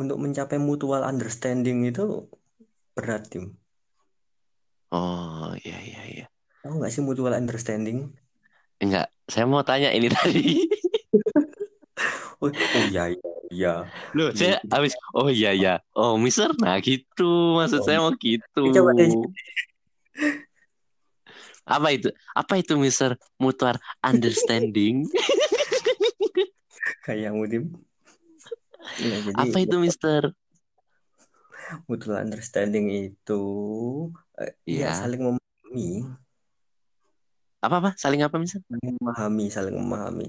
untuk 0.00 0.18
mencapai 0.22 0.58
mutual 0.68 1.02
understanding 1.06 1.78
itu 1.90 2.26
berat 2.94 3.22
tim. 3.32 3.59
Oh, 4.90 5.54
iya 5.62 5.78
iya 5.78 6.02
iya. 6.10 6.26
Tahu 6.66 6.82
nggak 6.82 6.92
sih 6.92 7.02
mutual 7.02 7.32
understanding? 7.38 8.10
Enggak, 8.82 9.08
saya 9.30 9.46
mau 9.46 9.62
tanya 9.62 9.94
ini 9.94 10.10
tadi. 10.16 10.66
Oh, 12.40 12.48
oh 12.48 12.84
iya 12.90 13.12
iya 13.12 13.32
iya. 13.52 13.74
Loh, 14.16 14.32
saya 14.34 14.58
habis 14.72 14.96
oh 15.14 15.28
iya 15.30 15.54
iya. 15.54 15.74
Oh, 15.94 16.18
Mister, 16.18 16.50
nah 16.58 16.74
gitu. 16.82 17.54
Maksud 17.60 17.80
Oh. 17.80 17.86
saya 17.86 17.98
mau 18.02 18.10
gitu. 18.18 18.64
Coba 18.74 18.90
deh. 18.96 19.12
Apa 21.70 21.88
itu? 21.94 22.10
Apa 22.34 22.58
itu 22.58 22.74
Mister? 22.74 23.14
Mutual 23.38 23.78
understanding? 24.02 25.06
Kayakmu 27.06 27.44
tim. 27.46 27.64
Nah, 29.00 29.18
jadi 29.22 29.36
Apa 29.38 29.56
itu 29.62 29.76
Mister? 29.78 30.34
Mutual 31.88 32.16
understanding 32.24 32.86
itu 32.98 33.32
eh, 34.40 34.52
ya 34.80 34.86
saling 35.00 35.20
memahami 35.26 35.82
Apa 37.64 37.74
apa? 37.80 37.90
Saling 38.02 38.20
apa 38.26 38.36
misal? 38.42 38.60
saling 38.68 38.94
memahami 38.98 39.44
saling 39.56 39.76
memahami 39.80 40.26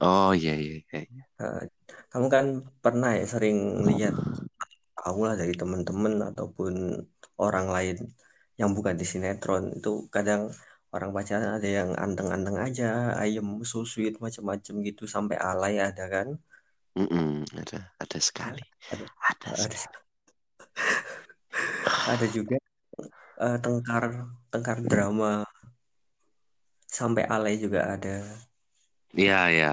Oh 0.00 0.30
iya 0.38 0.52
iya 0.62 0.74
iya. 0.92 0.98
iya. 1.12 1.22
Nah, 1.38 1.60
kamu 2.12 2.26
kan 2.34 2.46
pernah 2.84 3.10
ya 3.18 3.24
sering 3.34 3.56
lihat 3.88 4.14
tahu 4.98 5.20
lah 5.28 5.34
dari 5.42 5.54
teman-teman 5.60 6.14
ataupun 6.30 6.74
orang 7.44 7.66
lain 7.76 7.96
yang 8.60 8.70
bukan 8.76 8.94
di 9.00 9.06
sinetron 9.12 9.64
itu 9.78 9.90
kadang 10.16 10.42
orang 10.94 11.10
pacaran 11.16 11.50
ada 11.58 11.68
yang 11.78 11.90
anteng-anteng 12.04 12.56
aja 12.66 12.84
ayem 13.22 13.46
so 13.70 13.78
sweet 13.92 14.14
macam-macam 14.24 14.74
gitu 14.88 15.02
sampai 15.14 15.36
alay 15.48 15.74
ada 15.88 16.04
kan 16.14 16.28
Mm-mm, 16.98 17.46
ada 17.60 17.80
ada 18.02 18.18
sekali. 18.28 18.62
ada 18.92 19.04
Ada 19.30 19.50
ada 19.64 19.76
sekali. 19.82 20.09
Ada 22.10 22.26
juga 22.36 22.56
eh, 23.40 23.58
tengkar 23.62 24.04
tengkar 24.52 24.78
drama. 24.84 25.46
Sampai 26.90 27.22
alay 27.24 27.54
juga 27.62 27.80
ada. 27.94 28.16
Iya 29.14 29.40
iya. 29.54 29.72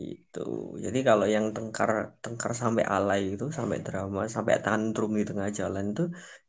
gitu. 0.00 0.40
Jadi 0.84 0.98
kalau 1.08 1.26
yang 1.28 1.46
tengkar 1.56 1.90
tengkar 2.24 2.52
sampai 2.56 2.84
alay 2.86 3.34
itu 3.36 3.44
sampai 3.58 3.78
drama 3.86 4.24
sampai 4.30 4.54
tantrum 4.64 5.12
di 5.18 5.24
tengah 5.28 5.50
jalan 5.52 5.92
itu 5.92 6.04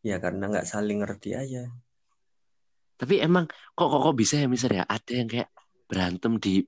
ya 0.10 0.16
karena 0.24 0.44
nggak 0.52 0.68
saling 0.72 0.98
ngerti 1.02 1.30
aja. 1.36 1.64
Tapi 3.00 3.18
emang 3.18 3.50
kok 3.50 3.88
kok, 3.92 4.02
kok 4.06 4.16
bisa 4.22 4.36
ya 4.42 4.48
misal 4.48 4.72
ya? 4.78 4.84
Ada 4.86 5.12
yang 5.20 5.28
kayak 5.34 5.50
berantem 5.90 6.38
di 6.38 6.62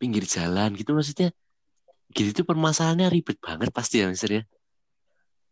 pinggir 0.00 0.24
jalan 0.26 0.74
gitu 0.74 0.90
maksudnya? 0.98 1.30
Gitu 2.10 2.30
tuh 2.42 2.44
permasalahannya 2.50 3.08
ribet 3.14 3.38
banget 3.38 3.70
pasti 3.70 4.02
ya 4.02 4.10
misal 4.10 4.30
ya. 4.38 4.42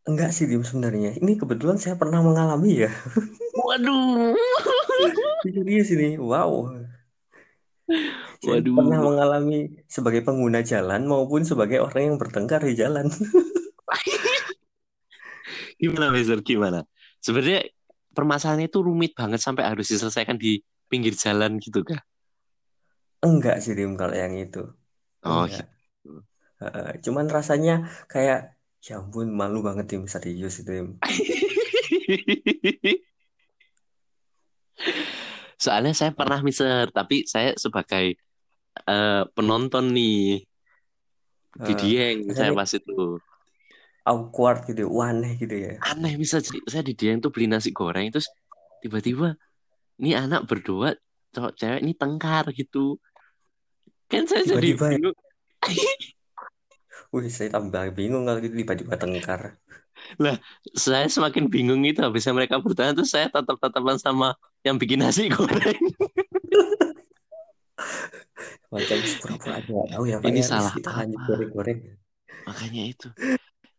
Enggak 0.07 0.31
sih 0.35 0.47
Dim 0.51 0.63
sebenarnya 0.63 1.19
ini 1.21 1.33
kebetulan 1.41 1.77
saya 1.83 1.95
pernah 2.01 2.21
mengalami 2.23 2.87
ya 2.87 2.91
Waduh. 3.67 4.37
serius 5.43 5.89
ini 5.95 6.19
wow 6.21 6.71
saya 8.43 8.61
pernah 8.63 8.99
Waduh. 8.99 9.07
mengalami 9.11 9.59
sebagai 9.91 10.23
pengguna 10.27 10.61
jalan 10.63 11.03
maupun 11.11 11.43
sebagai 11.43 11.79
orang 11.83 12.15
yang 12.15 12.17
bertengkar 12.23 12.61
di 12.63 12.75
jalan 12.79 13.07
Gimana 15.81 16.09
Mister? 16.11 16.41
Gimana? 16.41 16.83
Sebenarnya 17.21 17.69
permasalahannya 18.17 18.69
itu 18.73 18.81
rumit 18.81 19.13
banget 19.13 19.41
sampai 19.45 19.69
harus 19.69 19.87
diselesaikan 19.93 20.41
di 20.41 20.61
pinggir 20.89 21.13
jalan 21.13 21.61
gitu 21.61 21.85
kah? 21.85 22.01
enggak 23.27 23.57
sih 23.65 23.73
Dim 23.77 23.93
kalau 24.01 24.15
yang 24.17 24.35
itu 24.37 24.59
Oh 25.27 25.45
enggak 25.45 25.67
gitu. 25.85 26.13
Cuman 27.05 27.27
rasanya 27.29 27.73
kayak 28.09 28.56
ya 28.87 29.03
ampun 29.03 29.35
malu 29.35 29.67
banget 29.67 29.91
Dim 29.91 30.07
serius 30.07 30.63
itu 30.63 30.71
Dim 30.71 30.89
Soalnya 35.57 35.97
saya 35.97 36.13
pernah 36.13 36.45
mister, 36.45 36.93
tapi 36.93 37.25
saya 37.25 37.57
sebagai 37.57 38.15
eh, 38.87 39.23
penonton 39.33 39.91
nih. 39.91 40.45
Di 41.57 41.73
Eh, 41.73 41.77
Dieng 41.81 42.19
saya 42.37 42.53
pas 42.53 42.69
itu. 42.69 43.17
Awkward 44.07 44.69
gitu 44.69 44.87
aneh 45.01 45.41
gitu 45.41 45.57
ya. 45.57 45.81
Aneh 45.83 46.15
bisa 46.21 46.39
jadi 46.39 46.61
saya 46.69 46.85
di 46.85 46.95
Dieng 46.95 47.25
tuh 47.25 47.33
beli 47.33 47.49
nasi 47.49 47.73
goreng 47.73 48.13
terus 48.13 48.29
tiba-tiba 48.85 49.35
ini 49.99 50.13
anak 50.13 50.45
berdua 50.45 50.93
cowok 51.33 51.53
cewek 51.57 51.81
ini 51.83 51.93
tengkar 51.97 52.53
gitu. 52.53 53.01
Kan 54.07 54.29
saya 54.29 54.45
jadi 54.45 54.77
tiba-tiba 54.77 54.87
ya? 54.87 54.93
bingung 55.01 55.17
wih 57.15 57.31
saya 57.31 57.49
tambah 57.55 57.83
bingung 57.95 58.25
kalau 58.27 58.39
gitu 58.43 58.55
tiba-tiba 58.59 58.95
tengkar. 58.99 59.57
Lah 60.21 60.37
saya 60.77 61.09
semakin 61.09 61.49
bingung 61.49 61.83
itu 61.89 62.01
habisnya 62.05 62.37
mereka 62.37 62.61
bertahan 62.61 62.93
terus 62.95 63.11
saya 63.13 63.33
tatap-tatapan 63.33 63.97
sama 63.97 64.37
yang 64.67 64.77
bikin 64.77 65.01
nasi 65.03 65.29
goreng. 65.33 65.81
Macam 68.73 68.99
pura-pura 69.23 69.57
nggak 69.63 69.89
tahu 69.95 70.05
ya 70.11 70.17
ini 70.27 70.41
ya 70.43 70.47
salah 70.49 70.73
apa? 70.75 71.07
goreng-goreng. 71.31 71.79
Makanya 72.45 72.83
itu. 72.93 73.09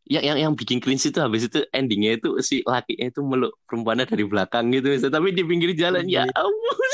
Yang 0.08 0.24
yang 0.24 0.38
yang 0.48 0.54
bikin 0.56 0.80
cringe 0.80 1.04
itu 1.12 1.20
habis 1.20 1.44
itu 1.52 1.60
endingnya 1.76 2.16
itu 2.16 2.40
si 2.40 2.64
lakinya 2.64 3.12
itu 3.12 3.20
meluk 3.20 3.52
perempuannya 3.68 4.08
dari 4.08 4.24
belakang 4.24 4.72
gitu 4.72 4.88
Mister. 4.88 5.12
tapi 5.12 5.36
di 5.36 5.44
pinggir 5.44 5.76
jalan 5.76 6.08
ya 6.08 6.24
Iya. 6.24 6.32
ampun. 6.32 6.90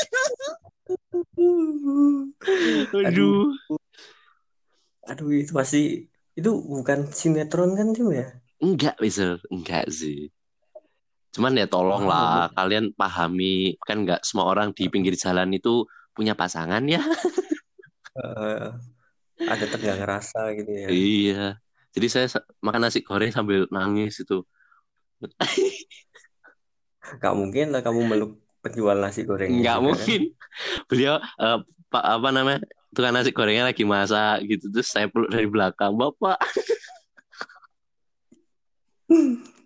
Aduh. 3.06 3.54
Aduh. 5.06 5.30
Itu 5.38 5.52
pasti 5.54 6.10
itu 6.34 6.50
bukan 6.50 7.06
sinetron 7.10 7.78
kan 7.78 7.94
Tim 7.94 8.10
ya? 8.10 8.26
Enggak 8.62 8.98
Mister. 8.98 9.38
enggak 9.50 9.86
sih. 9.90 10.30
Cuman 11.34 11.58
ya 11.58 11.66
tolonglah 11.66 12.50
kalian 12.54 12.94
pahami. 12.94 13.74
Kan 13.82 14.06
nggak 14.06 14.22
semua 14.26 14.50
orang 14.50 14.70
di 14.74 14.86
pinggir 14.90 15.14
jalan 15.18 15.50
itu 15.54 15.86
punya 16.14 16.38
pasangan 16.38 16.82
ya. 16.86 17.02
Eh, 18.14 18.70
ada 19.42 19.66
tegang 19.66 19.98
rasa 20.06 20.54
gitu 20.54 20.70
ya. 20.70 20.86
Iya. 20.86 21.46
Jadi 21.94 22.06
saya 22.06 22.26
sa- 22.30 22.46
makan 22.62 22.86
nasi 22.86 23.02
goreng 23.02 23.34
sambil 23.34 23.66
nangis 23.74 24.22
itu. 24.22 24.46
Gak 27.18 27.34
mungkin 27.34 27.74
lah 27.74 27.82
kamu 27.82 28.00
meluk 28.06 28.38
penjual 28.62 28.96
nasi 28.96 29.26
gorengnya 29.28 29.60
nggak 29.60 29.76
juga 29.76 29.82
kan. 29.82 29.86
mungkin. 29.90 30.20
Beliau 30.86 31.14
pak 31.90 32.04
apa 32.18 32.28
namanya 32.30 32.60
tukang 32.94 33.12
nasi 33.12 33.34
gorengnya 33.34 33.68
lagi 33.68 33.82
masak 33.82 34.46
gitu. 34.46 34.70
Terus 34.70 34.88
saya 34.88 35.10
peluk 35.10 35.28
dari 35.34 35.50
belakang 35.50 35.92
bapak. 35.98 36.38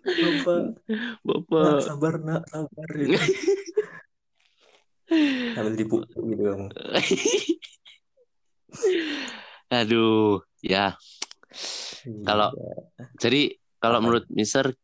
Bapak. 0.03 0.61
Nak 0.89 1.21
bapak 1.21 1.79
sabar 1.85 2.13
nak 2.19 2.43
sabar 2.49 2.89
gitu. 2.97 3.15
Sambil 5.57 5.73
dipukul 5.73 6.21
gitu 6.33 6.43
kamu. 6.45 6.67
Aduh 9.81 10.41
ya. 10.61 10.97
Kalau 12.25 12.53
iya 12.53 13.05
jadi 13.17 13.41
kalau 13.81 13.99
menurut 14.03 14.25
Mister 14.29 14.75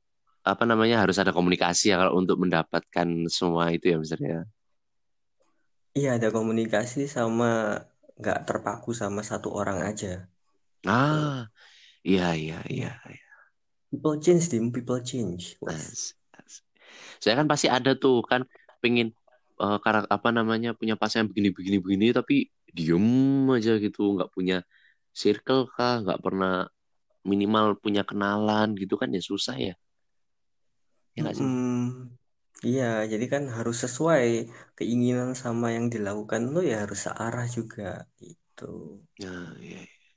apa 0.45 0.63
namanya 0.65 1.01
harus 1.01 1.17
ada 1.17 1.33
komunikasi 1.33 1.93
ya 1.93 1.97
kalau 2.01 2.17
untuk 2.21 2.37
mendapatkan 2.41 3.07
semua 3.29 3.69
itu 3.73 3.93
ya 3.93 3.97
Mister 4.01 4.19
ya? 4.21 4.41
Iya 5.95 6.19
ada 6.19 6.27
komunikasi 6.33 7.07
sama 7.07 7.81
nggak 8.19 8.39
terpaku 8.47 8.91
sama 8.95 9.21
satu 9.21 9.51
orang 9.51 9.83
aja. 9.89 10.25
Ah 10.87 11.49
iya 12.05 12.37
iya 12.37 12.59
iya 12.69 12.91
Iya. 13.03 13.23
people 13.91 14.15
change 14.23 14.45
dim. 14.51 14.71
People 14.75 14.99
change. 15.01 15.57
Saya 17.23 17.33
kan 17.39 17.47
pasti 17.51 17.67
ada 17.71 17.91
tuh 17.95 18.21
kan 18.27 18.41
pengen 18.83 19.11
eh, 19.63 19.77
karak 19.83 20.05
apa 20.11 20.29
namanya 20.35 20.75
punya 20.75 20.95
pasangan 20.99 21.27
begini 21.31 21.49
begini 21.55 21.77
begini 21.79 22.05
tapi 22.11 22.35
diem 22.75 23.47
aja 23.55 23.79
gitu 23.79 24.19
nggak 24.19 24.29
punya 24.35 24.61
circle 25.15 25.71
kah 25.71 26.03
nggak 26.03 26.19
pernah 26.19 26.67
minimal 27.25 27.79
punya 27.79 28.03
kenalan 28.03 28.75
gitu 28.75 28.95
kan 28.99 29.09
ya 29.15 29.21
susah 29.23 29.55
ya. 29.57 29.73
Ya 31.15 31.19
nggak 31.23 31.35
sih? 31.39 31.47
Mm-mm. 31.47 32.14
Iya, 32.63 33.03
jadi 33.11 33.25
kan 33.27 33.43
harus 33.51 33.83
sesuai 33.83 34.47
keinginan 34.79 35.35
sama 35.35 35.75
yang 35.75 35.91
dilakukan 35.91 36.55
lo 36.55 36.63
ya 36.63 36.87
harus 36.87 37.03
searah 37.03 37.45
juga 37.51 38.07
gitu. 38.23 39.03
ya 39.19 39.31
iya 39.59 39.83
iya. 39.83 40.11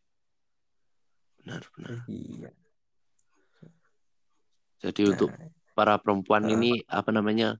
benar 1.42 1.62
benar 1.74 1.98
Iya. 2.06 2.50
jadi 4.78 5.02
untuk 5.10 5.30
Nah, 5.34 5.50
para 5.74 5.98
perempuan 5.98 6.46
eh, 6.46 6.54
ini 6.54 6.70
apa 6.86 7.10
namanya 7.10 7.58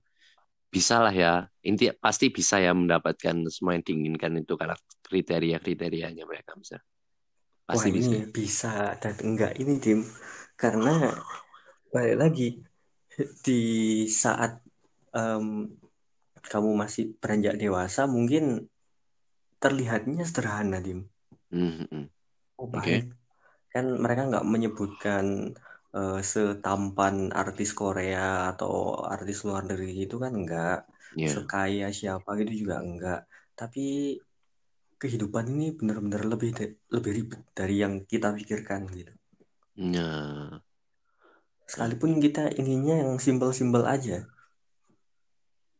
bisa 0.69 1.01
lah 1.01 1.11
ya 1.11 1.49
inti 1.65 1.89
pasti 1.97 2.29
bisa 2.29 2.61
ya 2.61 2.71
mendapatkan 2.71 3.35
semua 3.49 3.73
yang 3.73 3.83
diinginkan 3.83 4.37
itu 4.37 4.53
karena 4.53 4.77
kriteria 5.01 5.57
kriterianya 5.59 6.23
mereka 6.29 6.53
bisa 6.55 6.77
wah 7.73 7.85
pasti 7.85 7.89
bisa 7.89 8.13
ini 8.13 8.29
bisa 8.29 8.71
dan 9.01 9.15
enggak 9.25 9.57
ini 9.57 9.81
Dim 9.81 10.05
karena 10.55 11.15
balik 11.89 12.17
lagi 12.21 12.47
di 13.41 13.61
saat 14.07 14.61
em, 15.15 15.45
kamu 16.39 16.69
masih 16.75 17.13
beranjak 17.19 17.55
dewasa 17.59 18.07
mungkin 18.07 18.67
terlihatnya 19.59 20.23
sederhana 20.23 20.79
Dim. 20.79 21.03
Hmm, 21.51 21.83
hmm. 21.91 22.05
Oh 22.59 22.67
oke. 22.67 22.77
baik. 22.79 23.03
Kan 23.73 23.85
mereka 23.99 24.21
nggak 24.29 24.47
menyebutkan 24.47 25.25
eh, 25.93 26.19
setampan 26.23 27.33
artis 27.33 27.75
Korea 27.75 28.53
atau 28.55 28.97
artis 29.03 29.43
luar 29.47 29.65
negeri 29.67 30.05
gitu 30.05 30.15
kan 30.21 30.33
enggak 30.33 30.85
ya 31.17 31.25
sekaya 31.33 31.87
siapa 31.89 32.37
gitu 32.37 32.65
juga 32.65 32.85
enggak 32.85 33.25
tapi 33.57 34.15
kehidupan 34.99 35.45
ini 35.55 35.73
benar-benar 35.73 36.27
lebih 36.27 36.51
da- 36.53 36.77
lebih 36.91 37.11
ribet 37.17 37.41
dari 37.55 37.75
yang 37.83 38.03
kita 38.05 38.35
pikirkan 38.35 38.85
gitu. 38.93 39.13
Ya 39.75 40.07
sekalipun 41.69 42.17
kita 42.19 42.49
inginnya 42.59 43.05
yang 43.05 43.21
simpel-simpel 43.21 43.85
aja 43.85 44.25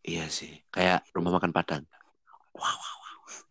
iya 0.10 0.26
sih 0.26 0.50
kayak 0.74 1.06
rumah 1.14 1.38
makan 1.38 1.54
Padang 1.54 1.84
wow 2.58 2.66
wow. 2.66 2.98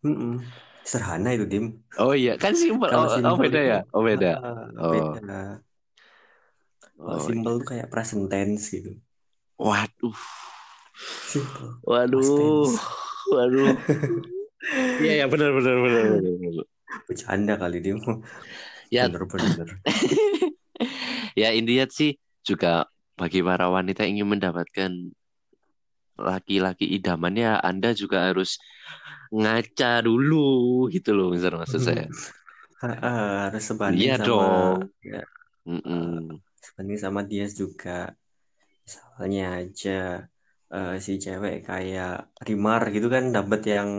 Mm-mm. 0.03 0.43
sederhana 0.83 1.31
itu 1.31 1.45
Dim 1.47 1.65
oh 1.95 2.11
iya 2.11 2.35
kan 2.35 2.51
simpel 2.51 2.91
oh, 2.99 3.07
oh 3.07 3.37
beda 3.39 3.59
ya 3.63 3.79
oh 3.95 4.03
beda 4.03 4.31
oh 4.75 4.91
beda 4.91 5.39
kalau 6.99 7.15
oh 7.15 7.23
simpel 7.23 7.53
iya 7.55 7.59
tuh 7.63 7.67
kayak 7.71 7.87
present 7.87 8.27
tense 8.27 8.75
gitu 8.75 8.91
waduh 9.55 10.19
simple 11.31 11.79
waduh 11.87 12.67
waduh. 13.31 13.71
Iya, 14.99 15.23
ya 15.23 15.25
benar 15.31 15.55
benar 15.55 15.75
benar 15.79 16.03
benar. 16.19 16.33
benar. 16.35 16.65
Bercanda 17.07 17.53
kali 17.55 17.77
dia. 17.79 17.95
Ya, 18.89 19.05
Bener-bener. 19.05 19.69
ya 21.37 21.53
intinya 21.53 21.85
sih 21.93 22.17
juga 22.41 22.89
bagi 23.13 23.45
para 23.45 23.69
wanita 23.69 24.01
yang 24.01 24.25
ingin 24.25 24.29
mendapatkan 24.33 25.13
laki-laki 26.27 26.85
idamannya, 26.97 27.49
Anda 27.69 27.89
juga 28.01 28.17
harus 28.29 28.49
ngaca 29.35 30.03
dulu 30.07 30.37
gitu 30.95 31.09
loh, 31.17 31.27
misal 31.35 31.53
maksud 31.61 31.81
saya. 31.87 32.05
Ha-ha, 32.81 33.09
harus 33.45 33.63
sebanding 33.69 34.09
Iya 34.09 34.15
sama 34.21 34.43
dong. 34.47 34.91
ya, 35.09 35.19
Mm-mm. 35.67 36.41
sebanding 36.65 36.99
sama 37.03 37.21
dia 37.31 37.45
juga. 37.59 37.89
Misalnya 38.85 39.41
aja 39.59 39.89
eh, 40.73 40.91
si 41.05 41.11
cewek 41.23 41.55
kayak 41.67 42.09
Rimar 42.47 42.81
gitu 42.95 43.07
kan 43.15 43.23
dapat 43.35 43.59
yang 43.73 43.89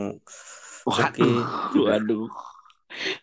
oke 0.99 1.23
Waduh, 1.25 1.41
juga 1.73 1.91
waduh. 1.91 2.29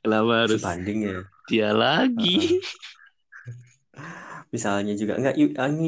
Kenapa 0.02 0.34
harus 0.48 0.64
sebanding 0.64 1.00
ya. 1.10 1.18
dia 1.48 1.70
lagi? 1.76 2.62
Misalnya 4.54 4.92
juga 5.02 5.14
enggak 5.20 5.36
yuk, 5.42 5.50
ah, 5.62 5.68
ini 5.74 5.86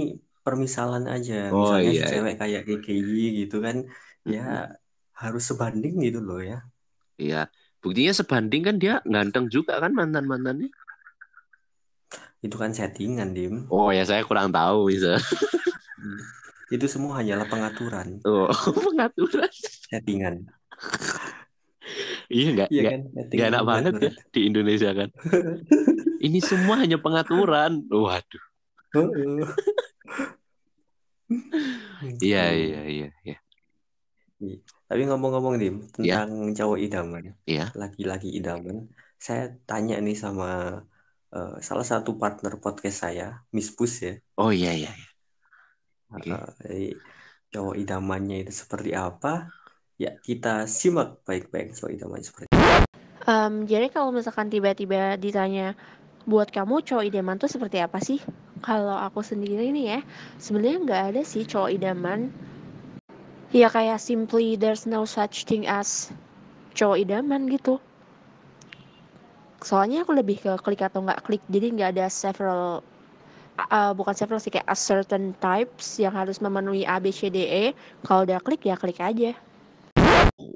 permisalan 0.50 1.06
aja. 1.14 1.34
Oh 1.52 1.56
Misalnya 1.62 1.92
si 2.00 2.04
iya. 2.04 2.06
cewek 2.12 2.34
kayak 2.42 2.62
KKI 2.68 3.22
gitu 3.46 3.56
kan 3.66 3.78
Mm-mm. 4.28 4.36
ya 4.36 4.42
harus 5.22 5.44
sebanding 5.50 5.94
gitu 6.08 6.20
loh 6.28 6.40
ya. 6.50 6.56
Iya. 7.24 7.38
Buktinya 7.82 8.14
sebanding 8.20 8.62
kan 8.68 8.76
dia 8.84 8.94
ganteng 9.14 9.46
juga 9.56 9.74
kan 9.84 9.92
mantan-mantannya. 10.00 10.68
Itu 12.46 12.56
kan 12.62 12.72
settingan, 12.78 13.30
Dim. 13.36 13.56
Oh 13.70 13.90
ya 13.94 14.02
saya 14.06 14.22
kurang 14.26 14.50
tahu 14.50 14.90
bisa. 14.90 15.18
Hmm. 15.98 16.22
Itu 16.76 16.86
semua 16.94 17.14
hanyalah 17.20 17.48
pengaturan, 17.52 18.10
Oh, 18.26 18.48
pengaturan. 18.86 19.50
settingan. 19.90 20.50
Iya 22.34 22.46
nggak 22.56 22.70
Iya 22.72 22.82
kan, 22.90 23.00
settingan 23.16 23.54
enak 23.54 23.64
banget 23.70 23.94
ya 24.06 24.10
pengaturan. 24.10 24.14
di 24.34 24.40
Indonesia 24.50 24.90
kan. 25.00 25.10
Ini 26.26 26.40
semua 26.50 26.76
hanya 26.82 26.98
pengaturan. 27.04 27.72
Waduh. 27.92 28.44
Heeh. 28.94 29.60
Iya 31.30 32.10
Gitu. 32.18 32.24
iya 32.26 32.82
iya 32.90 33.10
iya. 33.24 33.38
Iya. 34.40 34.58
Tapi 34.88 35.02
ngomong-ngomong 35.06 35.60
Dim 35.60 35.84
Iya 36.00 36.24
tentang 36.24 36.56
cowok 36.56 36.78
idaman, 36.80 37.24
iya. 37.44 37.70
laki-laki 37.76 38.34
idaman, 38.34 38.88
saya 39.20 39.52
tanya 39.68 40.00
nih 40.00 40.16
sama 40.16 40.82
eh, 41.30 41.56
salah 41.62 41.86
satu 41.86 42.16
partner 42.18 42.58
podcast 42.58 43.06
saya, 43.06 43.44
Miss 43.54 43.70
Pus 43.76 43.94
ya. 44.02 44.14
Oh 44.40 44.50
iya 44.50 44.72
iya. 44.74 44.92
iya. 44.96 45.08
Oke. 46.16 46.30
Eh, 46.32 46.40
jadi 46.64 46.88
cowok 47.54 47.76
idamannya 47.78 48.48
itu 48.48 48.54
seperti 48.56 48.96
apa? 48.96 49.52
Ya 50.00 50.16
kita 50.18 50.66
simak 50.66 51.22
baik-baik 51.28 51.76
cowok 51.76 51.92
idamannya 51.94 52.26
seperti 52.26 52.48
Em, 53.30 53.68
jadi 53.70 53.94
kalau 53.94 54.10
misalkan 54.10 54.50
tiba-tiba 54.50 55.20
ditanya 55.20 55.78
buat 56.30 56.54
kamu 56.54 56.86
cowok 56.86 57.10
idaman 57.10 57.42
tuh 57.42 57.50
seperti 57.50 57.82
apa 57.82 57.98
sih? 57.98 58.22
Kalau 58.62 58.94
aku 58.94 59.26
sendiri 59.26 59.74
nih 59.74 59.98
ya, 59.98 60.00
sebenarnya 60.38 60.78
nggak 60.86 61.04
ada 61.12 61.22
sih 61.26 61.42
cowok 61.44 61.74
idaman. 61.74 62.30
Ya 63.50 63.66
kayak 63.66 63.98
simply 63.98 64.54
there's 64.54 64.86
no 64.86 65.10
such 65.10 65.50
thing 65.50 65.66
as 65.66 66.14
cowok 66.78 67.02
idaman 67.02 67.50
gitu. 67.50 67.82
Soalnya 69.66 70.06
aku 70.06 70.14
lebih 70.14 70.38
ke 70.38 70.54
klik 70.62 70.86
atau 70.86 71.02
nggak 71.02 71.26
klik, 71.26 71.44
jadi 71.50 71.74
nggak 71.74 71.90
ada 71.98 72.06
several 72.08 72.86
uh, 73.60 73.92
bukan 73.98 74.16
several 74.16 74.40
sih 74.40 74.54
kayak 74.54 74.70
a 74.70 74.78
certain 74.78 75.36
types 75.42 76.00
yang 76.00 76.14
harus 76.16 76.40
memenuhi 76.40 76.86
A 76.86 77.02
B 77.02 77.12
C 77.12 77.28
D 77.34 77.44
E. 77.44 77.66
Kalau 78.06 78.24
udah 78.24 78.40
klik 78.40 78.64
ya 78.64 78.78
klik 78.78 79.02
aja. 79.02 79.34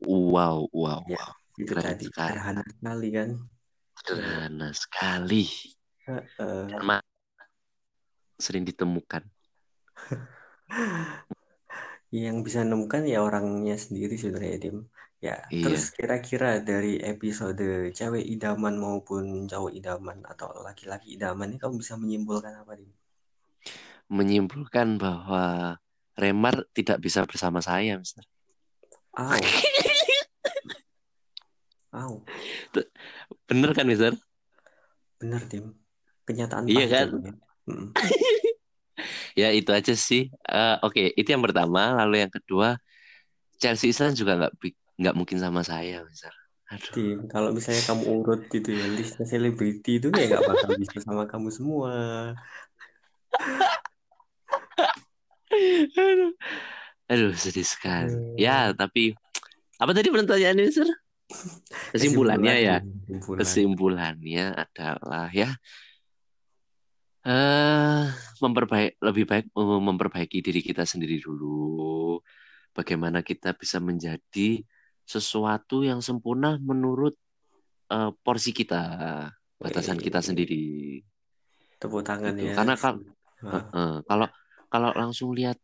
Wow 0.08 0.72
wow 0.72 1.04
Ya, 1.04 1.20
wow. 1.20 1.32
itu 1.60 1.74
Keren 1.76 1.84
tadi 1.84 2.06
sekali 2.08 3.10
kan. 3.12 3.30
Sederhana 4.04 4.76
sekali. 4.76 5.48
Karena 6.04 7.00
sering 8.36 8.68
ditemukan. 8.68 9.24
Yang 12.12 12.38
bisa 12.44 12.68
nemukan 12.68 13.08
ya 13.08 13.24
orangnya 13.24 13.80
sendiri 13.80 14.20
sebenarnya 14.20 14.60
Dim. 14.60 14.92
Ya, 15.24 15.40
Iya. 15.48 15.72
terus 15.72 15.96
kira-kira 15.96 16.60
dari 16.60 17.00
episode 17.00 17.64
cewek 17.96 18.28
idaman 18.28 18.76
maupun 18.76 19.48
cowok 19.48 19.72
idaman 19.72 20.20
atau 20.28 20.52
laki-laki 20.68 21.16
idaman 21.16 21.56
ini 21.56 21.64
kamu 21.64 21.80
bisa 21.80 21.96
menyimpulkan 21.96 22.60
apa 22.60 22.76
Dim? 22.76 22.92
Menyimpulkan 24.12 25.00
bahwa 25.00 25.80
Remar 26.20 26.68
tidak 26.76 27.00
bisa 27.00 27.24
bersama 27.24 27.64
saya, 27.64 27.96
Mister. 27.96 28.28
Au, 29.16 29.32
au, 32.04 32.20
Bener 33.50 33.72
kan, 33.78 33.86
Mister? 33.88 34.14
bener 35.20 35.42
Dim. 35.50 35.66
Kenyataan 36.28 36.66
Iya 36.72 36.86
kan? 36.94 37.08
ya. 37.26 37.34
Ya 39.34 39.50
itu 39.50 39.70
aja 39.74 39.94
sih. 39.98 40.30
Eh, 40.46 40.76
Oke, 40.86 41.10
itu 41.18 41.30
yang 41.34 41.42
pertama. 41.42 41.98
Lalu 42.00 42.16
yang 42.24 42.32
kedua, 42.34 42.78
Chelsea 43.62 43.90
Islan 43.94 44.14
juga 44.14 44.38
nggak 44.40 44.54
nggak 45.02 45.16
mungkin 45.18 45.38
sama 45.42 45.62
saya, 45.66 46.06
Mister. 46.06 46.34
Aduh. 46.70 46.90
Dim, 46.94 47.20
kalau 47.34 47.50
misalnya 47.54 47.84
kamu 47.90 48.04
urut 48.22 48.42
gitu 48.54 48.70
ya 48.74 48.86
listnya 48.98 49.26
selebriti 49.30 49.92
itu 50.02 50.08
ya 50.10 50.26
nggak 50.30 50.46
bakal 50.46 50.72
bisa 50.82 50.98
sama 51.02 51.24
kamu 51.32 51.50
semua. 51.50 51.94
Aduh. 55.98 56.32
Aduh, 57.12 57.32
sedih 57.36 57.68
sekali. 57.68 58.14
Ya, 58.40 58.72
Hmm. 58.72 58.78
tapi 58.80 59.14
apa 59.82 59.92
tadi 59.94 60.10
pertanyaannya, 60.14 60.64
Mister? 60.66 60.90
Kesimpulannya 61.94 62.56
ya. 62.60 62.78
Kesimpulan. 62.82 63.40
Kesimpulannya 63.42 64.46
adalah 64.56 65.28
ya 65.34 65.50
eh 67.24 68.04
memperbaik 68.44 69.00
lebih 69.00 69.24
baik 69.24 69.46
memperbaiki 69.56 70.44
diri 70.44 70.60
kita 70.60 70.84
sendiri 70.84 71.24
dulu. 71.24 72.20
Bagaimana 72.76 73.24
kita 73.24 73.56
bisa 73.56 73.80
menjadi 73.80 74.60
sesuatu 75.08 75.88
yang 75.88 76.04
sempurna 76.04 76.60
menurut 76.60 77.16
eh, 77.92 78.12
porsi 78.24 78.52
kita, 78.52 78.84
batasan 79.56 80.00
kita 80.00 80.20
sendiri. 80.20 81.00
Tepuk 81.80 82.04
tangan 82.04 82.36
Gitu. 82.36 82.52
ya. 82.52 82.56
Karena 82.60 82.76
kalau 82.76 83.00
eh, 83.48 83.98
kalau 84.04 84.28
kalau 84.68 84.90
langsung 84.98 85.32
lihat, 85.32 85.56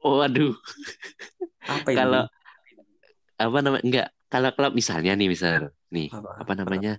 oh 0.00 0.22
aduh, 0.24 0.54
apa 1.66 1.88
ini? 1.92 1.96
kalau 1.98 2.22
apa 3.40 3.58
namanya 3.64 3.82
enggak 3.84 4.08
kalau 4.30 4.50
kalau 4.54 4.70
misalnya 4.70 5.12
nih 5.18 5.28
misal 5.28 5.74
nih 5.90 6.08
Apa? 6.14 6.46
apa 6.46 6.52
namanya 6.54 6.92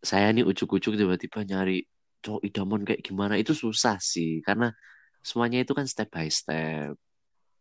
saya 0.00 0.32
nih 0.32 0.48
ujuk-ujuk 0.48 0.96
tiba-tiba 0.96 1.44
nyari 1.44 1.84
cowok 2.24 2.40
idaman 2.44 2.80
kayak 2.88 3.04
gimana 3.04 3.36
itu 3.36 3.52
susah 3.52 4.00
sih 4.00 4.40
karena 4.40 4.72
semuanya 5.20 5.60
itu 5.60 5.76
kan 5.76 5.84
step 5.84 6.08
by 6.08 6.28
step 6.32 6.96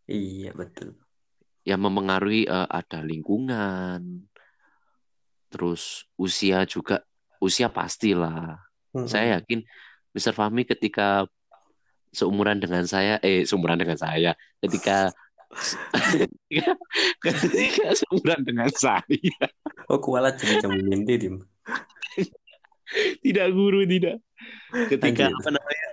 Iya 0.09 0.55
betul. 0.57 0.95
yang 1.67 1.83
mempengaruhi 1.83 2.47
eh, 2.47 2.67
ada 2.71 3.03
lingkungan 3.03 4.25
terus 5.49 6.05
usia 6.15 6.63
juga 6.65 7.03
usia 7.43 7.67
pastilah 7.69 8.57
Mm-mm. 8.95 9.05
saya 9.05 9.37
yakin 9.39 9.61
Mr. 10.15 10.33
Fahmi 10.33 10.65
ketika 10.65 11.27
seumuran 12.09 12.57
dengan 12.57 12.81
saya 12.89 13.21
eh 13.21 13.45
seumuran 13.45 13.77
dengan 13.77 13.97
saya 13.97 14.33
ketika 14.63 15.13
ketika, 17.25 17.97
seumuran 17.97 18.41
dengan 18.45 18.69
saya 18.69 19.01
Oh 19.89 19.97
kualat 19.97 20.37
mimpi 20.69 21.17
Dim. 21.17 21.35
tidak 23.25 23.47
guru 23.53 23.85
tidak 23.85 24.17
ketika 24.89 25.29
Lanjut. 25.29 25.41
apa 25.41 25.49
namanya 25.53 25.89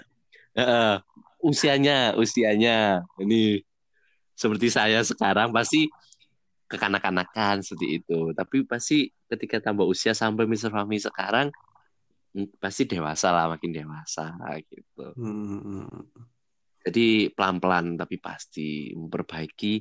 eh, 0.57 0.97
usianya 1.45 1.97
usianya 2.17 3.05
ini 3.21 3.61
seperti 4.37 4.69
saya 4.73 5.01
sekarang 5.05 5.53
pasti 5.53 5.89
kekanak-kanakan 6.69 7.61
seperti 7.65 8.01
itu 8.03 8.33
tapi 8.33 8.65
pasti 8.65 9.13
ketika 9.29 9.61
tambah 9.61 9.85
usia 9.87 10.13
sampai 10.17 10.49
Mr. 10.49 10.73
Fahmi 10.73 10.99
sekarang 11.01 11.53
mm, 12.37 12.57
pasti 12.61 12.89
dewasa 12.89 13.33
lah 13.33 13.53
makin 13.53 13.73
dewasa 13.73 14.33
gitu 14.69 15.13
Hmm. 15.17 15.89
Jadi 16.87 17.07
pelan-pelan 17.37 17.87
tapi 18.01 18.17
pasti 18.27 18.95
memperbaiki 19.01 19.73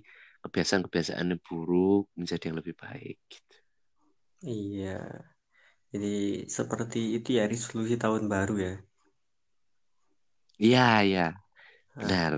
kebiasaan-kebiasaan 0.44 1.28
yang 1.32 1.42
buruk 1.48 2.04
menjadi 2.20 2.44
yang 2.50 2.58
lebih 2.62 2.76
baik 2.84 3.18
gitu. 3.34 3.56
Iya. 4.46 4.90
Jadi 5.94 6.08
seperti 6.58 7.00
itu 7.18 7.30
ya 7.40 7.44
resolusi 7.54 7.96
tahun 8.04 8.24
baru 8.34 8.54
ya. 8.68 8.74
iya 10.66 10.80
iya 11.08 11.24
Nah, 11.98 12.02
benar 12.02 12.34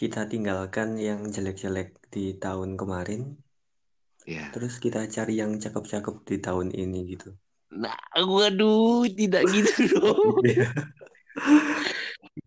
kita 0.00 0.20
tinggalkan 0.32 0.88
yang 1.08 1.20
jelek-jelek 1.34 1.88
di 2.14 2.24
tahun 2.44 2.70
kemarin, 2.80 3.22
ya 4.26 4.46
terus 4.52 4.74
kita 4.84 5.00
cari 5.14 5.34
yang 5.42 5.52
cakep-cakep 5.62 6.16
di 6.28 6.36
tahun 6.46 6.68
ini 6.82 6.98
gitu. 7.14 7.28
Nah, 7.82 7.98
waduh, 8.16 9.04
tidak 9.18 9.42
gitu 9.52 9.80
dong. 9.98 10.40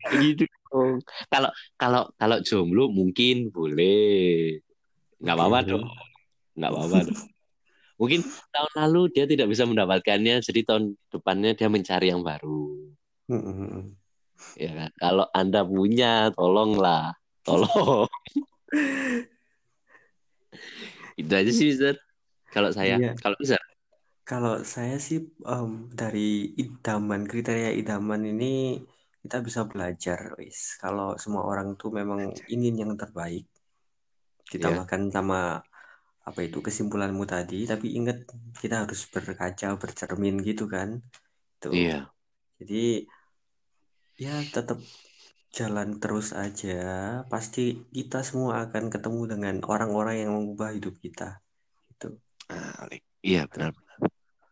Gitu 0.07 0.47
dong. 0.71 1.03
Kalau 1.27 1.51
kalau 1.75 2.07
kalau 2.15 2.37
jomblo 2.39 2.87
mungkin 2.87 3.51
boleh. 3.51 4.63
Nggak 5.19 5.35
Oke. 5.35 5.41
apa-apa 5.43 5.59
dong. 5.67 5.83
nggak 6.55 6.71
apa-apa 6.71 6.97
dong. 7.11 7.21
Mungkin 7.99 8.23
tahun 8.23 8.73
lalu 8.79 9.01
dia 9.11 9.27
tidak 9.27 9.51
bisa 9.51 9.67
mendapatkannya, 9.67 10.39
jadi 10.39 10.63
tahun 10.63 10.95
depannya 11.11 11.51
dia 11.51 11.67
mencari 11.67 12.07
yang 12.15 12.23
baru. 12.23 12.95
Ya 14.55 14.71
kan? 14.71 14.89
Kalau 14.95 15.27
Anda 15.35 15.67
punya, 15.67 16.31
tolonglah. 16.31 17.19
Tolong. 17.43 18.07
Itu 21.19 21.31
aja 21.35 21.51
sih, 21.51 21.75
Mister. 21.75 21.99
Kalau 22.55 22.71
saya, 22.71 22.95
Iya. 22.95 23.19
kalau 23.19 23.35
Mister. 23.35 23.59
Kalau 24.23 24.63
saya 24.63 24.95
sih 25.01 25.25
em, 25.43 25.91
dari 25.91 26.55
idaman 26.55 27.27
kriteria 27.27 27.75
idaman 27.75 28.23
ini 28.23 28.79
kita 29.19 29.43
bisa 29.43 29.67
belajar, 29.67 30.35
wis. 30.39 30.79
Kalau 30.79 31.19
semua 31.19 31.43
orang 31.43 31.75
tuh 31.75 31.91
memang 31.91 32.31
ingin 32.47 32.75
yang 32.79 32.93
terbaik, 32.95 33.43
Iya. 34.49 34.57
ditambahkan 34.57 35.13
sama 35.13 35.61
apa 36.25 36.39
itu 36.41 36.61
kesimpulanmu 36.61 37.25
tadi, 37.25 37.69
tapi 37.69 37.93
ingat 37.93 38.25
kita 38.57 38.85
harus 38.85 39.05
berkaca, 39.09 39.77
bercermin 39.77 40.41
gitu 40.41 40.65
kan. 40.65 41.01
Tuh. 41.61 41.73
Iya. 41.73 42.09
Jadi 42.57 43.05
ya 44.19 44.41
tetap 44.49 44.81
jalan 45.53 45.97
terus 45.97 46.33
aja. 46.33 46.81
Pasti 47.29 47.85
kita 47.89 48.21
semua 48.25 48.65
akan 48.65 48.89
ketemu 48.93 49.21
dengan 49.37 49.55
orang-orang 49.65 50.15
yang 50.25 50.31
mengubah 50.37 50.73
hidup 50.73 50.97
kita. 51.01 51.41
Gitu. 51.93 52.17
Iya, 53.25 53.49
benar. 53.49 53.73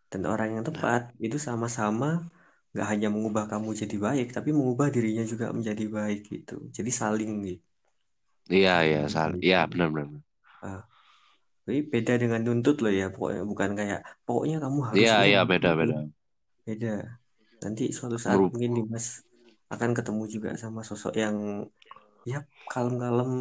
Dan 0.08 0.22
orang 0.24 0.60
yang 0.60 0.64
tepat 0.66 1.14
itu 1.20 1.38
sama-sama 1.38 2.26
nggak 2.72 2.88
hanya 2.92 3.08
mengubah 3.14 3.46
kamu 3.52 3.70
jadi 3.82 3.96
baik, 4.08 4.26
tapi 4.36 4.50
mengubah 4.58 4.88
dirinya 4.96 5.24
juga 5.32 5.46
menjadi 5.58 5.84
baik 5.98 6.20
gitu. 6.34 6.54
Jadi 6.78 6.92
saling 7.02 7.32
gitu. 7.50 7.64
Iya, 8.56 8.72
iya, 8.88 9.00
Saling. 9.14 9.42
Iya, 9.48 9.58
benar, 9.72 9.90
benar. 9.96 10.22
Tapi 11.66 11.80
beda 11.94 12.14
dengan 12.22 12.40
nuntut 12.48 12.76
loh 12.84 12.92
ya, 13.00 13.06
pokoknya 13.14 13.42
bukan 13.52 13.72
kayak 13.80 14.00
pokoknya 14.26 14.56
kamu 14.64 14.80
harus 14.90 15.10
Iya, 15.10 15.26
iya, 15.28 15.40
harus 15.42 15.44
beda, 15.50 15.70
ini." 15.76 15.80
beda. 15.80 15.96
Beda. 16.68 16.88
Nanti 17.64 17.84
suatu 17.98 18.18
saat 18.26 18.42
mungkin 18.52 18.72
Dimas 18.78 19.06
akan 19.74 19.92
ketemu 19.98 20.24
juga 20.36 20.50
sama 20.64 20.82
sosok 20.90 21.14
yang 21.24 21.38
ya 22.32 22.38
kalem-kalem 22.72 23.32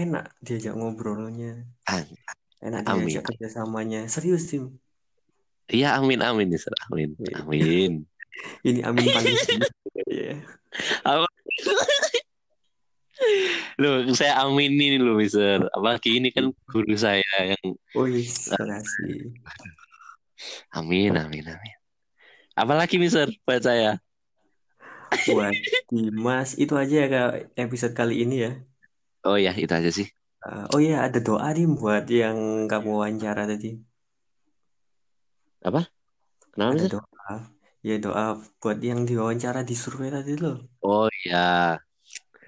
enak 0.00 0.24
diajak 0.46 0.74
ngobrolnya, 0.78 1.46
enak 2.66 2.82
Amin. 2.86 2.90
diajak 2.90 3.22
kerjasamanya. 3.28 3.98
Serius 4.14 4.42
Tim, 4.50 4.64
Iya, 5.74 5.86
amin, 5.98 6.20
amin. 6.28 6.48
Amin, 6.90 7.10
Iya. 7.18 7.38
amin. 7.40 7.92
Ini 8.66 8.80
amin 8.84 9.06
paling 9.10 9.34
ya. 10.08 10.36
Apa? 11.02 11.26
Loh, 13.82 14.06
saya 14.14 14.38
aminin 14.46 15.02
loh, 15.02 15.18
Mister. 15.18 15.66
Apalagi 15.74 16.22
ini 16.22 16.30
kan 16.30 16.54
guru 16.70 16.94
saya 16.94 17.26
yang 17.42 17.74
Oh 17.98 18.06
yes, 18.06 18.46
makasih. 18.54 19.34
amin, 20.70 21.18
amin, 21.18 21.44
amin. 21.50 21.76
Apalagi, 22.54 22.94
Mister, 22.98 23.26
buat 23.42 23.62
saya. 23.62 23.98
Buat 25.26 25.54
Dimas 25.90 26.54
itu 26.60 26.74
aja 26.78 26.94
ya 26.94 27.06
Kak, 27.10 27.30
episode 27.58 27.94
kali 27.96 28.22
ini 28.22 28.46
ya. 28.46 28.52
Oh 29.26 29.34
ya, 29.34 29.50
itu 29.56 29.70
aja 29.72 29.90
sih. 29.90 30.06
Uh, 30.38 30.70
oh 30.70 30.78
iya 30.78 31.02
ada 31.02 31.18
doa 31.18 31.50
nih 31.50 31.66
buat 31.66 32.06
yang 32.06 32.70
kamu 32.70 32.90
wawancara 32.94 33.50
tadi. 33.50 33.74
Apa? 35.66 35.90
Kenapa, 36.54 36.70
Ada 36.70 36.78
Mister? 36.78 36.92
doa. 37.02 37.34
Ya 37.88 37.96
doa 37.96 38.36
buat 38.60 38.76
yang 38.84 39.08
diwawancara 39.08 39.64
di 39.64 39.72
survei 39.72 40.12
tadi 40.12 40.36
loh. 40.36 40.60
Oh 40.84 41.08
ya, 41.24 41.80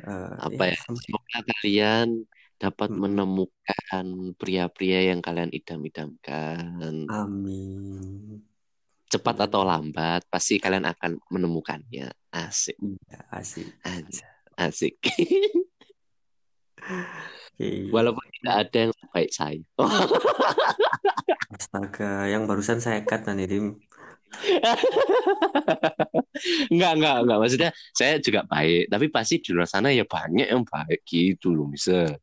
Uh, 0.01 0.33
apa 0.49 0.73
ya? 0.73 0.77
sama- 0.81 0.97
Semoga 1.01 1.39
kalian 1.45 2.25
dapat 2.57 2.89
menemukan 2.89 4.07
pria-pria 4.41 5.13
yang 5.13 5.21
kalian 5.21 5.53
idam-idamkan. 5.53 7.05
Amin. 7.09 8.41
Cepat 9.13 9.45
atau 9.45 9.61
lambat, 9.61 10.25
pasti 10.33 10.57
kalian 10.57 10.89
akan 10.89 11.21
menemukannya. 11.29 12.09
Asik, 12.33 12.81
Iya, 12.81 13.21
asik. 13.29 13.69
aja, 13.85 14.29
asik. 14.57 14.97
Oke. 16.81 17.93
Walaupun 17.93 18.25
tidak 18.41 18.57
ada 18.57 18.79
yang 18.89 18.93
baik 19.13 19.31
saya. 19.37 19.61
Astaga, 21.53 22.25
yang 22.25 22.49
barusan 22.49 22.81
saya 22.81 23.05
cut 23.05 23.29
nanti 23.29 23.45
Dim. 23.51 23.77
Enggak, 26.73 26.93
enggak, 26.97 27.17
enggak. 27.27 27.39
Maksudnya 27.43 27.71
saya 27.93 28.17
juga 28.23 28.47
baik, 28.47 28.89
tapi 28.89 29.07
pasti 29.13 29.43
di 29.43 29.51
luar 29.53 29.69
sana 29.69 29.93
ya 29.93 30.07
banyak 30.09 30.49
yang 30.49 30.65
baik 30.65 31.05
gitu 31.05 31.53
loh, 31.53 31.69
misal. 31.69 32.17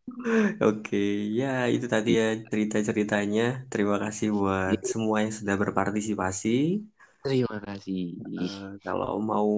Oke, 0.64 1.30
ya 1.30 1.70
itu 1.70 1.86
tadi 1.86 2.18
ya 2.18 2.34
cerita-ceritanya. 2.48 3.70
Terima 3.70 4.02
kasih 4.02 4.34
buat 4.34 4.80
semua 4.82 5.28
yang 5.28 5.34
sudah 5.36 5.56
berpartisipasi. 5.60 6.82
Terima 7.22 7.60
kasih. 7.60 8.18
Eh, 8.24 8.72
kalau 8.82 9.20
mau 9.20 9.52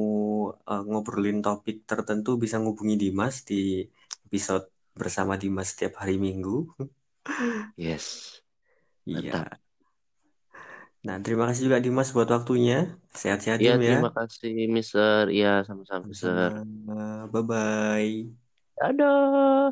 eh, 0.52 0.84
ngobrolin 0.90 1.40
topik 1.40 1.86
tertentu 1.86 2.36
bisa 2.36 2.58
ngubungi 2.58 2.98
Dimas 2.98 3.46
di 3.46 3.86
episode 4.28 4.68
bersama 4.98 5.40
Dimas 5.40 5.78
setiap 5.78 6.04
hari 6.04 6.20
Minggu. 6.20 6.68
Yes. 7.78 8.42
Iya. 9.06 9.62
Nah, 11.08 11.18
terima 11.24 11.44
kasih 11.48 11.64
juga 11.68 11.80
Dimas 11.86 12.10
buat 12.16 12.30
waktunya. 12.36 12.76
Sehat-sehat 13.22 13.60
Ya, 13.66 13.72
Dim 13.72 13.80
ya. 13.90 13.96
terima 13.96 14.10
kasih, 14.18 14.52
Mister. 14.76 15.24
Ya, 15.40 15.48
sama-sama, 15.68 16.04
Mister. 16.12 16.52
Sama-sama. 16.80 17.28
Bye-bye. 17.32 18.14
Dadah. 18.78 19.72